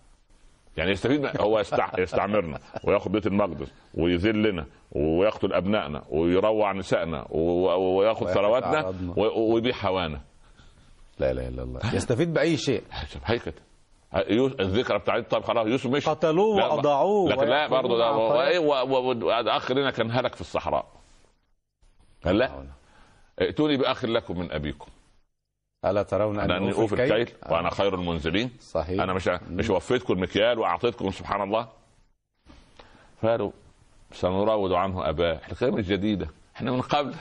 [0.77, 1.89] يعني يستفيد هو يستع...
[1.99, 7.39] يستعمرنا وياخذ بيت المقدس ويذلنا ويقتل أبنائنا ويروع نسائنا و...
[7.97, 8.93] وياخذ ويحرق ثرواتنا.
[9.17, 9.53] و...
[9.53, 10.21] ويبيع هوانا
[11.19, 11.95] لا إله إلا الله.
[11.95, 12.83] يستفيد بأي شيء.
[13.25, 13.55] هي كده
[14.59, 16.09] الذكرى بتاعت طب خلاص يوسف مشي.
[16.09, 18.59] قتلوه وأضاعوه لكن لا برضه ده عطايا.
[18.59, 20.85] و- و- و- و- أخ لنا كان هلك في الصحراء.
[22.25, 22.63] قال لا.
[23.41, 24.87] ائتوني بأخ لكم من أبيكم.
[25.85, 28.51] ألا ترون أنا أني أوفي الكيل؟ وأنا خير المنزلين.
[28.59, 29.01] صحيح.
[29.01, 31.67] أنا مش مش وفيتكم المكيال وأعطيتكم سبحان الله.
[33.23, 33.51] قالوا
[34.11, 35.33] سنراود عنه أباه.
[35.33, 36.27] الحكاية مش جديدة.
[36.55, 37.13] إحنا من قبل.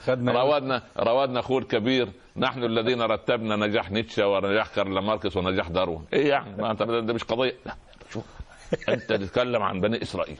[0.00, 2.08] خدنا راودنا راودنا أخوه الكبير.
[2.36, 6.04] نحن الذين رتبنا نجاح نيتشه ونجاح كارل ماركس ونجاح داروين.
[6.12, 7.54] إيه يعني ما انت ده مش قضية.
[7.66, 7.74] لا
[8.10, 8.24] شوف
[8.88, 10.38] أنت تتكلم عن بني إسرائيل.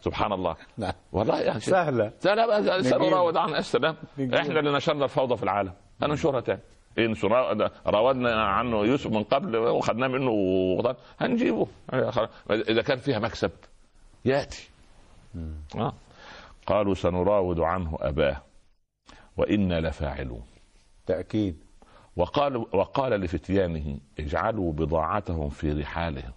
[0.00, 0.56] سبحان الله.
[0.78, 0.92] نعم.
[1.12, 2.04] والله شيء سهلة.
[2.04, 2.82] نجيب.
[2.82, 3.96] سنراود عن السلام.
[4.20, 5.72] إحنا اللي نشرنا الفوضى في العالم.
[6.02, 6.60] هننشرها تاني.
[6.98, 7.14] إن
[7.86, 10.32] راودنا عنه يوسف من قبل وخدناه منه
[11.20, 11.66] هنجيبه.
[12.50, 13.50] إذا كان فيها مكسب
[14.24, 14.68] يأتي.
[15.76, 15.92] آه.
[16.66, 18.42] قالوا سنراود عنه أباه
[19.36, 20.42] وإنا لفاعلون.
[21.06, 21.56] تأكيد.
[22.16, 26.32] وقال وقال لفتيانه اجعلوا بضاعتهم في رحالهم.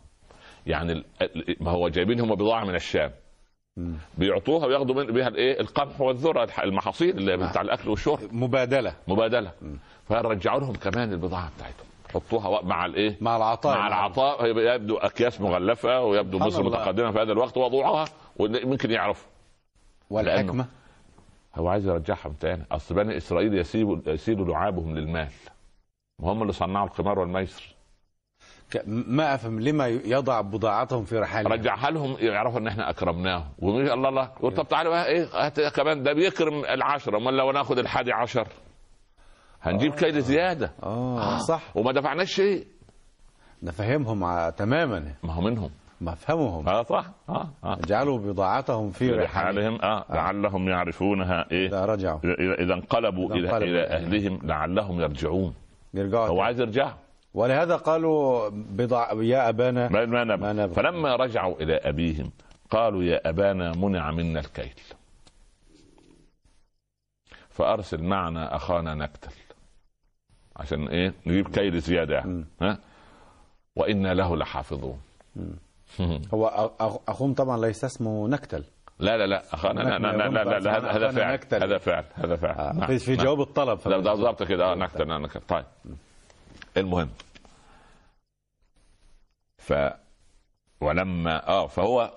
[0.66, 1.04] يعني
[1.60, 3.12] ما هو جايبين هم بضاعة من الشام.
[4.18, 8.34] بيعطوها وياخدوا بها الايه القمح والذرة المحاصيل اللي بتاع الأكل والشرب.
[8.34, 8.94] مبادلة.
[9.08, 9.52] مبادلة.
[10.10, 11.86] فرجعوا لهم كمان البضاعة بتاعتهم.
[12.14, 13.78] حطوها مع الإيه؟ مع العطاء.
[13.78, 14.46] مع العطاء.
[14.46, 16.64] يبدو أكياس مغلفة ويبدو مصر.
[16.64, 18.06] متقدمة في هذا الوقت وضعوها
[18.40, 19.30] وممكن يعرفوا.
[20.10, 20.66] والحكمة.
[21.56, 22.66] هو عايز يرجعهم تاني.
[22.72, 25.30] أصل بني إسرائيل يسيبوا يسيلوا لعابهم للمال.
[26.22, 27.76] هم اللي صنعوا القمار والميسر.
[28.86, 31.54] ما أفهم لما يضع بضاعتهم في رحالهم.
[31.54, 33.50] رجعها لهم يعرفوا إن إحنا أكرمناهم.
[33.60, 34.26] ومش الله الله.
[34.26, 37.18] طب تعالوا إيه؟ كمان ده بيكرم العشرة.
[37.18, 38.48] أمال لو ناخد الحادي عشر؟
[39.62, 40.72] هنجيب كيل زيادة.
[40.84, 41.78] آه صح.
[41.78, 42.68] وما دفعناش شيء.
[43.64, 45.14] نفهمهم ع- تماما.
[45.24, 45.70] ما هو منهم.
[46.02, 47.06] مفهمهم آه صح.
[47.30, 47.78] آه آه.
[47.88, 52.20] جعلوا بضاعتهم في رحالهم رحالهم آه لعلهم يعرفونها إيه؟ إذا رجعوا.
[52.24, 53.68] اذا إذا انقلبوا إذا إلى انقلبوا.
[53.68, 55.54] إلى أهلهم لعلهم يرجعون.
[55.94, 56.42] يرجعوا هو تاني.
[56.42, 56.94] عايز يرجع.
[57.34, 60.74] ولهذا قالوا بضاع يا أبانا ما ما ما نبغى نبغى.
[60.76, 62.32] فلما رجعوا إلى أبيهم
[62.70, 64.74] قالوا يا أبانا منع منا الكيل.
[67.50, 69.32] فأرسل معنا أخانا نكتل.
[70.60, 72.16] عشان إيه؟ نجيب كيل زيادة.
[72.16, 72.46] يعني.
[72.62, 72.80] ها؟
[73.76, 75.00] وإنا له لحافظون.
[76.34, 76.72] هو
[77.08, 78.64] أخوهم طبعا ليس اسمه نكتل.
[79.00, 79.54] لا لا لا.
[79.54, 81.34] اخانا لا لا لا لا, لا, لا هذا فعل.
[81.34, 81.64] نكتل.
[81.64, 82.56] هذا فعل هذا فعل.
[82.56, 83.26] آه، نعم، في, نعم.
[83.26, 83.80] جواب الطلب.
[83.86, 84.72] ده بالضبط كده.
[84.72, 85.42] آه نكتل آه، نكتل.
[85.48, 85.66] طيب.
[86.78, 87.10] المهم.
[89.58, 89.74] ف
[90.82, 92.12] ولما آه فهو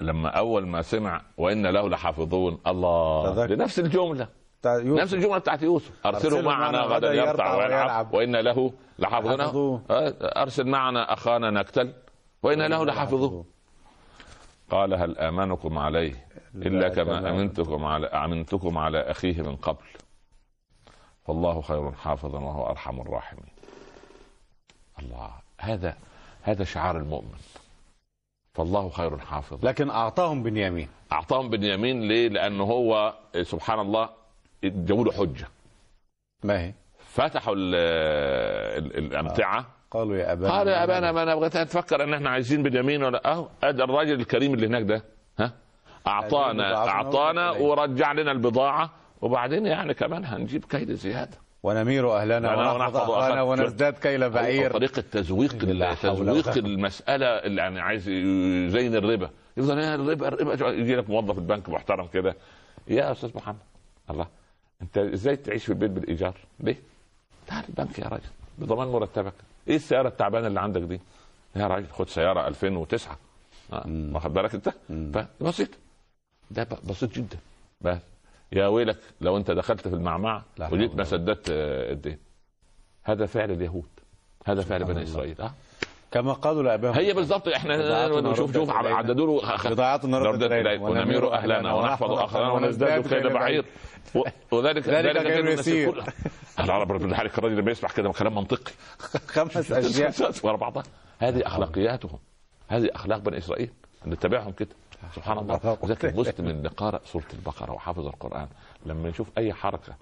[0.00, 3.46] لما أول ما سمع وان له لحافظون الله.
[3.46, 4.28] لنفس الجملة.
[4.66, 6.06] نفس الجملة بتاعت يوسف.
[6.06, 8.14] ارسلوا معنا غدا يرتع ويلعب.
[8.14, 9.84] وإن له لحافظون.
[9.90, 11.92] آه، أرسل معنا أخانا نكتل.
[12.42, 13.44] وإن له لحافظون
[14.70, 19.84] قال هل آمنكم عليه إلا كما كما- آمنتكم على آمنتكم على أخيه من قبل؟
[21.26, 23.48] فالله خير حافظا وهو أرحم الراحمين.
[25.02, 25.96] الله هذا
[26.42, 27.38] هذا شعار المؤمن.
[28.54, 29.64] فالله خير حافظ.
[29.64, 30.88] لكن أعطاهم بنيامين.
[31.12, 34.08] أعطاهم بنيامين ليه؟ لأنه هو سبحان الله
[34.64, 35.46] جابوا له حجة.
[36.44, 39.66] ما هي؟ فتحوا ال ال الأمتعة.
[39.90, 43.32] قالوا يا أبانا قال يا أبانا ما أنا بغيت اتفكر إن إحنا عايزين بنيامين ولا
[43.32, 45.02] أهو ادي الراجل الكريم اللي هناك ده
[45.38, 45.52] ها؟
[46.06, 47.50] اعطانا أعطانا.
[47.50, 48.90] ورجع لنا البضاعة
[49.20, 51.38] وبعدين يعني كمان هنجيب كيد زيادة.
[51.62, 53.42] ونمير أهلنا ونحفظ اخانا أخانا.
[53.42, 54.72] ونزداد كيل بعير.
[54.72, 55.52] طريقة تزويق
[56.02, 56.56] تزويق.
[56.56, 59.30] المسألة اللي يعني عايز يزين الربا.
[59.56, 62.36] يفضل الربا الربا يجي لك موظف البنك محترم كده.
[62.88, 63.58] يا أستاذ محمد
[64.10, 64.26] الله.
[64.82, 66.76] أنت إزاي تعيش في البيت بالإيجار؟ ليه؟
[67.46, 69.32] تعال البنك يا راجل بضمان مرتبك.
[69.68, 71.00] إيه السيارة التعبانة اللي عندك دي؟
[71.56, 73.18] يا راجل خد سيارة 2009
[73.72, 74.72] آه، واخد بالك أنت؟
[75.40, 75.68] بسيط.
[76.50, 77.38] ده بسيط جدا.
[77.80, 77.98] بس.
[78.52, 82.18] يا ويلك لو أنت دخلت في حول وجيت ما سددت آه، الدين.
[83.04, 83.88] هذا فعل اليهود.
[84.46, 85.40] هذا فعل بني إسرائيل.
[85.40, 85.54] آه.
[86.10, 86.94] كما قالوا لأباهم.
[86.94, 88.70] هي بالظبط إحنا شوف شوف.
[88.70, 89.54] عددوا له
[90.46, 90.70] إلينا.
[90.70, 93.64] إليك ونمير أهلنا ونحفظ اخرنا ونزداد كيل بعير
[94.50, 96.04] وذلك ذلك غير يسير.
[96.60, 98.72] العرب رب الحالك الراجل لما يسمع كده كلام منطقي.
[99.26, 100.32] خمس أشياء.
[100.42, 100.82] ورا بعضها.
[101.18, 102.18] هذه أخلاقياتهم.
[102.68, 103.70] هذه أخلاق بني إسرائيل.
[104.06, 104.68] نتبعهم كده.
[105.16, 105.78] سبحان الله.
[105.82, 108.48] وذلك المسلم اللي قارئ سورة البقرة وحافظ القرآن
[108.86, 109.94] لما يشوف أي حركة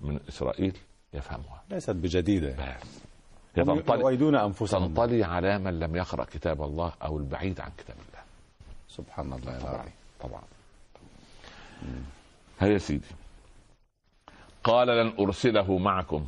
[0.00, 0.76] من إسرائيل
[1.14, 1.62] يفهمها.
[1.70, 2.48] ليست بجديدة.
[2.48, 2.76] هي
[3.58, 4.86] هم تنطلي يؤيدون أنفسهم.
[4.86, 8.22] تنطلي على من لم يقرأ كتاب الله أو البعيد عن كتاب الله.
[8.88, 10.42] سبحان الله العظيم طبعا.
[12.60, 13.06] هيا سيدي.
[14.64, 16.26] قال لن أرسله معكم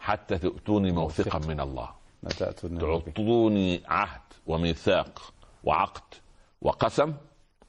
[0.00, 1.90] حتى تؤتوني موثقا من الله.
[2.78, 5.32] تعطوني عهد وميثاق
[5.64, 6.14] وعقد
[6.62, 7.14] وقسم.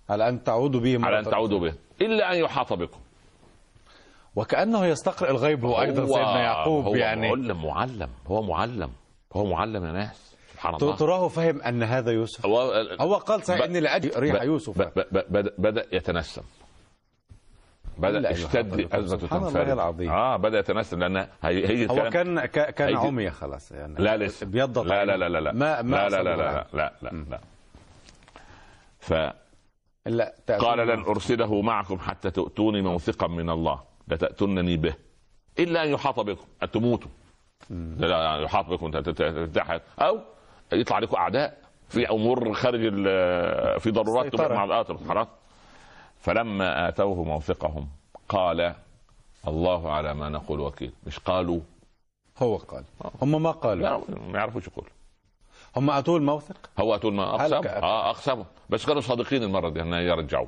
[0.10, 1.74] على أن تعودوا به على أن تعودوا به.
[2.02, 3.00] إلا أن يحاط بكم.
[4.36, 7.28] وكأنه يستقرا الغيب هو أيضا سيدنا يعقوب هو يعني.
[7.30, 8.92] معلم معلم هو معلم
[9.34, 10.36] هو معلم يا ناس.
[10.54, 10.96] سبحان الله.
[10.96, 12.46] تراه فهم أن هذا يوسف.
[12.46, 12.62] هو
[13.02, 14.78] هو قال صحيح إني لأجد ريح يوسف.
[14.78, 16.42] ب- ب- ب- بدأ بدأ يتنسم
[18.04, 20.12] أن يشتد الله تنفرد العظيم.
[20.12, 23.96] آه بدأ يتنسم لأن هي هي هو كان كان عمي خلاص يعني.
[24.00, 24.46] لا لسه.
[24.46, 25.52] بيضت لا لا لا لا لا.
[25.52, 26.66] ما ما لا لا لا لا.
[26.74, 27.40] لا لا لا, لا.
[29.00, 29.34] فقال
[30.06, 33.91] لا تأتون لن أرسله معكم حتى تؤتوني موثقا من الله.
[34.12, 34.94] لتاتونني به.
[35.60, 36.46] إلا أن يحاط بكم.
[36.64, 37.12] ان تموتوا
[37.70, 38.92] لا يحاط بكم.
[40.00, 40.20] أو
[40.74, 41.58] يطلع عليكم أعداء
[41.90, 42.82] في أمور خارج
[43.80, 44.34] في ضرورات.
[44.34, 45.28] تبقى مع الآتر خلاص
[46.20, 47.88] فلما اتوه موثقهم
[48.30, 48.76] قال
[49.48, 50.92] الله على ما نقول وكيل.
[51.08, 51.60] مش قالوا؟
[52.38, 52.84] هو قال.
[53.22, 53.84] هم ما قالوا.
[53.84, 54.02] لا
[54.32, 54.92] ما يعرفوش يقولوا
[55.76, 58.46] هم أتوا الموثق؟ هو ما هل اقسم آه أقسموا.
[58.70, 60.48] بس كانوا صادقين المرة دي انه يرجعوا.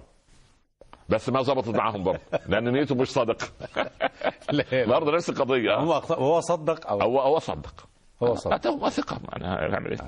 [1.14, 3.38] بس ما ظبطت معاهم برضه لأن نيته مش صادق.
[4.52, 4.86] لا.
[4.86, 5.72] برضه نفس القضية.
[5.78, 6.02] آه.
[6.02, 7.88] أخطأ- هو صدق أو هو هو صدق.
[8.24, 8.54] هو صدق.
[8.54, 9.18] اتوه ثقة.
[9.32, 10.00] معناها يعمل إيه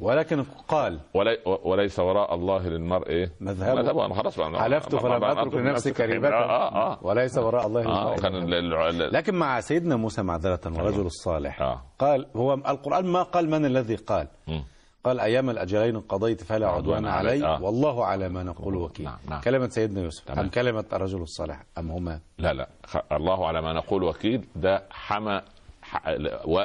[0.00, 3.32] ولكن قال ولي وليس وراء الله للمرء إيه.
[3.40, 4.06] مذهبه.
[4.06, 7.80] أنا خلاص حلفت فلم أترك لنفسي كريمه آه آه وليس وراء الله
[8.28, 11.82] ال- ال- ال- لكن مع سيدنا موسى معذرة والرجل الصالح آه.
[11.98, 14.28] قال هو القرآن ما قال من الذي قال.
[14.48, 14.64] مم.
[15.04, 17.62] قال أيام الأجلين قضيت فلا عدوان علي آه.
[17.62, 19.04] والله على ما نقول وكيل.
[19.06, 19.40] نعم، نعم.
[19.40, 20.38] كلمة سيدنا يوسف تمام.
[20.38, 22.68] أم كلمة الرجل الصالح أم هما؟ لا لا.
[23.12, 24.44] الله على ما نقول وكيل.
[24.56, 25.42] ده حمى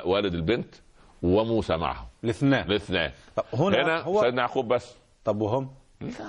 [0.06, 0.76] والد البنت
[1.24, 2.08] وموسى معه.
[2.24, 2.66] الاثنان.
[2.72, 4.96] الاثنين طب هنا هنا هو سيدنا يعقوب بس.
[5.26, 5.70] طب وهم؟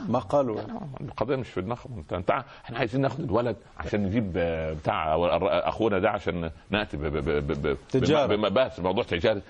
[0.09, 0.61] ما قالوا؟
[1.01, 2.05] القضية مش في دماغهم.
[2.13, 2.31] انت
[2.65, 7.47] إحنا عايزين ناخد الولد عشان نجيب آه، بتاع الر- أخونا ده عشان نأتي ب- ب-
[7.47, 8.27] ب- ب- تجارة.
[8.27, 9.43] بما بس موضوع تجاري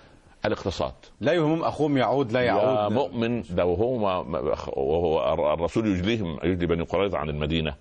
[0.45, 0.93] الاقتصاد.
[1.20, 4.39] لا يهمهم أخوهم يعود لا يا يعود مؤمن ده وهو ما- ما-
[4.76, 7.74] وهو الر- الرسول يجليهم يجلي بني قريظة عن المدينة.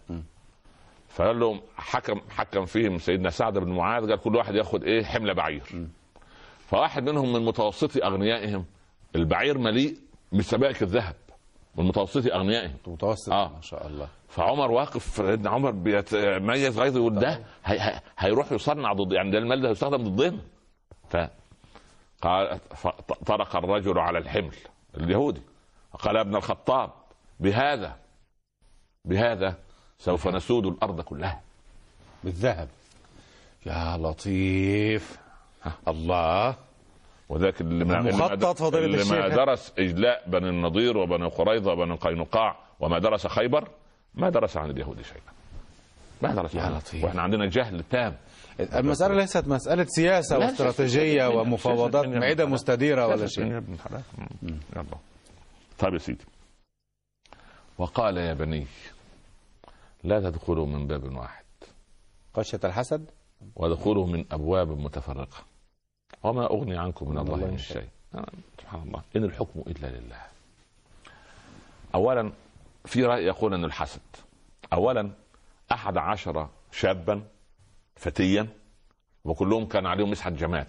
[1.10, 5.34] فقال لهم حكم حكم فيهم سيدنا سعد بن معاذ قال كل واحد ياخد إيه؟ حمله
[5.34, 5.64] بعير.
[6.68, 8.66] فواحد منهم من متوسطي أغنيائهم
[9.16, 9.98] البعير مليء
[10.32, 11.16] بسبائك الذهب
[11.76, 12.74] من متوسطي أغنيائهم.
[12.88, 13.48] متوسط آه.
[13.56, 14.08] ما شاء الله.
[14.30, 17.30] فعمر واقف سيدنا عمر بيتميز غيظه يقول ده
[17.66, 20.40] هي هي هيروح يصنع ضد يعني ده المال ده هيستخدم ضدنا.
[21.10, 21.18] ف
[22.22, 22.60] قال
[23.26, 24.56] طرق الرجل على الحمل
[24.98, 25.42] اليهودي.
[26.00, 26.92] قال ابن الخطاب
[27.40, 27.96] بهذا
[29.06, 29.56] بهذا
[30.00, 31.42] سوف نسود الأرض كلها
[32.24, 32.68] بالذهب.
[33.66, 35.18] يا لطيف.
[35.88, 36.56] الله.
[37.30, 39.36] وذاك اللي ما ما- مخطط فضيلة اللي ما الشيخ.
[39.36, 43.68] درس إجلاء بني النضير وبني قريظة وبني قينقاع وما درس خيبر
[44.14, 45.37] ما درس عن اليهود شيئا.
[46.24, 46.78] عنه.
[46.78, 47.04] لطيف.
[47.04, 48.16] وإحنا عندنا جهل تام
[48.60, 51.28] المسألة ليست مسألة سياسة واستراتيجية.
[51.28, 52.06] ومفاوضات.
[52.06, 54.02] معدة مستديرة ولا شيء يا ابن الحلال.
[54.76, 54.84] يلا
[55.80, 56.26] طيب يا سيدي
[57.78, 58.68] وقال يا بني
[60.04, 61.46] لا تدخلوا من باب واحد
[62.36, 63.06] خشية الحسد
[63.56, 65.38] وادخلوا من ابواب متفرقه
[66.24, 68.26] وما اغني عنكم من الله من شيء آه،
[68.62, 70.22] سبحان الله ان الحكم الا لله
[71.96, 72.32] اولا
[72.86, 74.02] في راي يقول ان الحسد
[74.74, 75.12] اولا
[75.72, 77.24] أحد عشر شابا
[77.96, 78.48] فتيا
[79.26, 80.66] وكلهم كان عليهم مسحة جمال.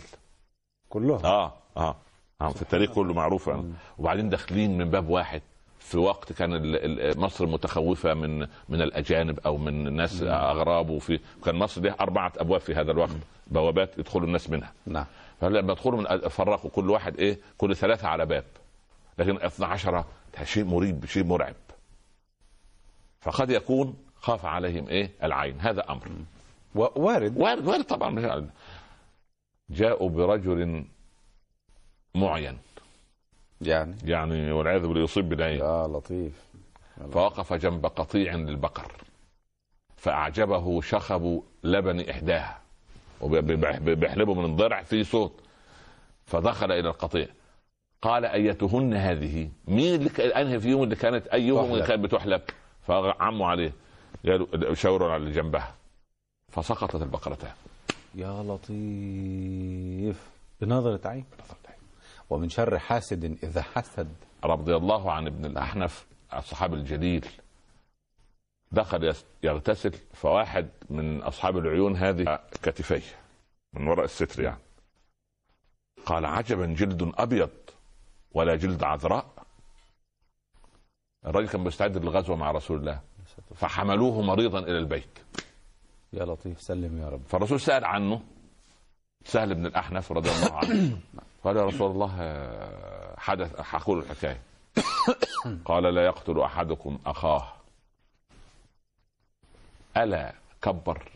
[0.89, 1.97] كلهم؟ آه آه,
[2.41, 3.47] آه في التاريخ كله معروف.
[3.47, 3.73] يعني.
[3.99, 5.43] وبعدين داخلين من باب واحد.
[5.79, 6.61] في وقت كان
[7.19, 8.39] مصر متخوفة من
[8.69, 10.91] من الأجانب أو من ناس أغراب.
[10.91, 13.17] وفي كان مصر ليها أربعة أبواب في هذا الوقت.
[13.47, 14.73] بوابات يدخلوا الناس منها.
[14.87, 15.07] نعم.
[15.41, 18.45] فلما يدخلوا من فرقوا كل واحد إيه كل ثلاثة على باب.
[19.19, 20.05] لكن 12
[20.45, 21.55] شيء مريب شيء مرعب.
[23.21, 25.61] فقد يكون خاف عليهم إيه؟ العين.
[25.61, 26.09] هذا أمر.
[26.75, 27.37] وارد.
[27.37, 28.11] وارد وارد طبعا.
[28.11, 28.45] مش.
[29.71, 30.85] جاءوا برجل
[32.15, 32.59] معين.
[33.61, 36.45] يعني؟ يعني والعياذ بالله يصيب بالعين يا لطيف.
[37.13, 38.93] فوقف جنب قطيع للبقر.
[39.97, 42.59] فأعجبه شخب لبن إحداها.
[43.21, 45.41] وبيحلبه من الضرع في صوت.
[46.27, 47.27] فدخل إلى القطيع.
[48.03, 51.87] قال أيتهن هذه؟ مين اللي أنهي فيهم اللي كانت؟ أيهم اللي.
[51.87, 52.43] كانت بتحلب؟
[52.87, 53.73] فعموا عليه.
[54.27, 55.75] قالوا شاوروا على اللي جنبها.
[56.53, 57.53] فسقطت البقرتان.
[58.15, 60.31] يا لطيف.
[60.61, 61.25] بنظرة عين.
[62.31, 64.15] ومن شر حاسد إذا حسد.
[64.45, 67.29] رضي الله عن ابن الأحنف الصحابي الجليل.
[68.73, 73.03] دخل يغتسل فواحد من أصحاب العيون هذه كتفيه
[73.73, 74.61] من وراء الستر يعني.
[76.07, 77.51] قال عجبا جلد أبيض
[78.33, 79.27] ولا جلد عذراء.
[81.27, 83.01] الراجل كان مستعد للغزوة مع رسول الله.
[83.55, 85.19] فحملوه مريضا إلى البيت.
[86.13, 87.21] يا لطيف سلم يا رب.
[87.29, 88.21] فالرسول سأل عنه
[89.25, 90.99] سهل بن الأحنف رضي الله عنه.
[91.45, 94.43] قال يا رسول الله آه، حدث حقول الحكاية.
[95.65, 97.49] قال لا يقتل أحدكم أخاه.
[99.97, 101.09] ألا كبر.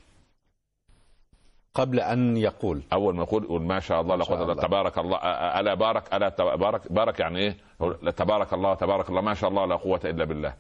[1.75, 2.83] قبل أن يقول.
[2.93, 4.55] أول ما يقول ما شاء الله لا.
[4.55, 9.35] تبارك الله أ- ألا بارك ألا تبارك بارك يعني يقول تبارك الله تبارك الله ما
[9.35, 10.55] شاء الله لا قوة إلا بالله.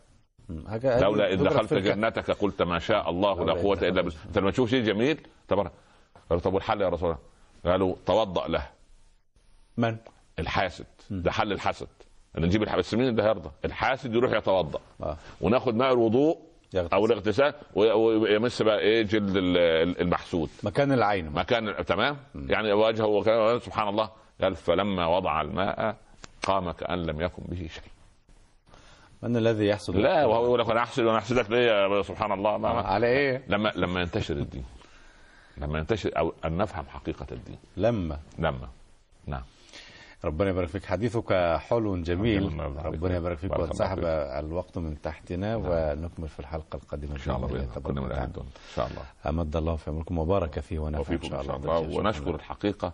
[0.85, 1.75] لولا إذ دخلت.
[1.75, 4.19] جنتك قلت ما شاء الله لا قوة إلا بالله.
[4.27, 5.73] أنت لما تشوف شيء جميل؟ تبارك
[6.31, 8.67] قالوا طب والحل يا رسول الله؟ قالوا توضأ له.
[9.77, 9.97] من؟
[10.39, 10.87] الحاسد.
[11.11, 11.89] ده حل الحسد
[12.39, 14.81] ان نجيب الحسد بس مين اللي هيرضى؟ الحاسد يروح يتوضأ.
[15.03, 15.17] آه.
[15.41, 16.39] وناخد ماء الوضوء
[16.75, 16.95] يغتسل.
[16.95, 20.49] أو الاغتسال وي- ويمس بقى إيه جلد ال- ال- المحسود.
[20.63, 21.31] مكان العين.
[21.33, 24.11] مكان تمام؟ يعني وجهه سبحان الله.
[24.43, 25.97] قال فلما وضع الماء
[26.43, 27.92] قام كأن لم يكن به شيء.
[29.23, 32.73] من الذي يحسد لا وهو يقول لك أنا احسد وأنا احسدك ليه سبحان الله ما
[32.73, 32.81] ما.
[32.81, 34.65] على إيه؟ لما لما ينتشر الدين.
[35.59, 37.59] لما ينتشر أو أن نفهم حقيقة الدين.
[37.77, 38.19] لما.
[38.39, 38.69] لما.
[39.27, 39.43] نعم.
[40.25, 40.85] ربنا يبارك فيك.
[40.85, 42.59] حديثك حلو جميل.
[42.85, 43.59] ربنا يبارك فيك.
[43.59, 43.99] وانسحب.
[44.05, 48.25] الوقت من تحتنا ونكمل في الحلقة القادمة إن شاء الله بإذن الله.
[48.25, 48.33] إن
[48.75, 49.03] شاء الله.
[49.29, 51.57] أمد الله في عمركم وبارك فيه ونفع إن شاء الله.
[51.57, 51.99] الله.
[51.99, 52.93] ونشكر الحقيقة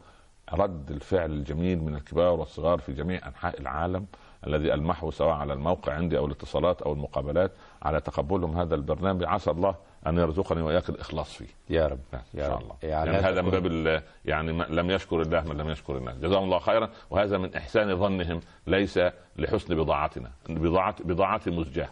[0.53, 4.07] رد الفعل الجميل من الكبار والصغار في جميع أنحاء العالم.
[4.47, 9.25] الذي المحه سواء على الموقع عندي أو الاتصالات أو المقابلات على تقبلهم هذا البرنامج.
[9.25, 9.75] عسى الله
[10.07, 11.47] أن يرزقني واياك الاخلاص فيه.
[11.71, 11.99] يا رب.
[12.15, 12.63] ان يا شاء رب.
[12.63, 12.75] الله.
[12.83, 16.17] يعني يعني هذا من باب يعني لم يشكر الله من لم يشكر الناس.
[16.17, 16.91] جزاهم الله خيرا.
[17.11, 19.01] وهذا من إحسان ظنهم ليس
[19.37, 21.89] لحسن بضاعتنا بضاعه بضاعتي مزجاة.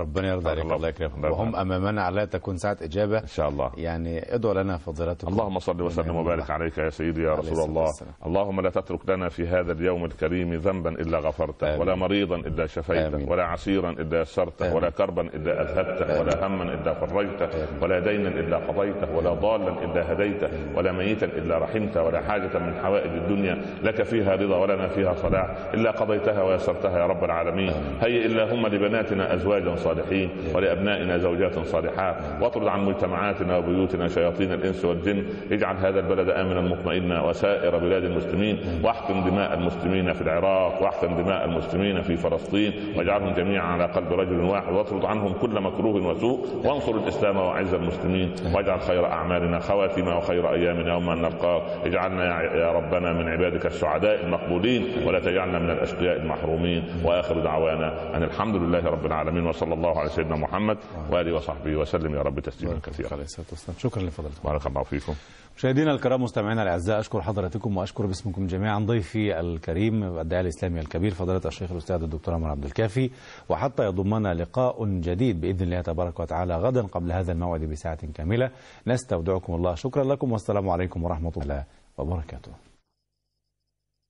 [0.00, 1.56] ربنا يرضى عليك الله- يكرمك وهم.
[1.56, 6.16] أمامنا على تكون ساعة إجابة إن شاء الله يعني ادعوا لنا فضيلتكم اللهم صل وسلم
[6.16, 6.50] وبارك.
[6.50, 8.12] عليك يا سيدي يا رسول الله والسلام.
[8.26, 11.80] اللهم لا تترك لنا في هذا اليوم الكريم ذنبا إلا غفرته آمين.
[11.80, 13.28] ولا مريضا إلا شفيته آمين.
[13.30, 14.76] ولا عسيرا إلا يسرته آمين.
[14.76, 17.48] ولا كربا إلا أذهبته ولا هما إلا فرجته
[17.82, 22.74] ولا دينا إلا قضيته ولا ضالا إلا هديته ولا ميتا إلا رحمته ولا حاجة من
[22.82, 28.26] حوائج الدنيا لك فيها رضا ولنا فيها صلاح إلا قضيتها ويسرتها يا رب العالمين هيئ
[28.26, 32.16] اللهم لبناتنا أزواجا صالحين ولأبنائنا زوجات صالحات.
[32.40, 35.24] واطرد عن مجتمعاتنا وبيوتنا شياطين الإنس والجن.
[35.52, 38.58] اجعل هذا البلد آمنا مطمئنا وسائر بلاد المسلمين.
[38.84, 42.72] واحقن دماء المسلمين في العراق واحقن دماء المسلمين في فلسطين.
[42.96, 44.72] واجعلهم جميعا على قلب رجل واحد.
[44.72, 46.46] واطرد عنهم كل مكروه وسوء.
[46.64, 48.32] وانصر الإسلام وأعز المسلمين.
[48.54, 53.66] واجعل خير أعمالنا خواتم وخير أيامنا يوم ان نلقاك اجعلنا يا- يا ربنا من عبادك
[53.66, 54.86] السعداء المقبولين.
[55.06, 56.84] ولا تجعلنا من الأشقياء المحرومين.
[57.04, 59.46] وآخر دعوانا أن الحمد لله رب العالمين.
[59.46, 60.78] وصلى الله على سيدنا محمد
[61.10, 62.14] وآله وصحبه وسلم.
[62.14, 63.12] يا رب تسليما كثيرا.
[63.12, 63.78] عليه الصلاة والسلام.
[63.78, 65.14] شكرا لفضيلتكم بارك الله فيكم.
[65.56, 68.78] مشاهدينا الكرام مستمعينا الأعزاء أشكر حضراتكم وأشكر باسمكم جميعا.
[68.78, 73.10] ضيفي الكريم الداعي الإسلامي الكبير فضيلة الشيخ الأستاذ الدكتور عمر عبد الكافي.
[73.48, 78.50] وحتى يضمنا لقاء جديد بإذن الله تبارك وتعالى غدا قبل هذا الموعد بساعة كاملة.
[78.86, 79.74] نستودعكم الله.
[79.74, 81.64] شكرا لكم والسلام عليكم ورحمة الله
[81.98, 82.69] وبركاته.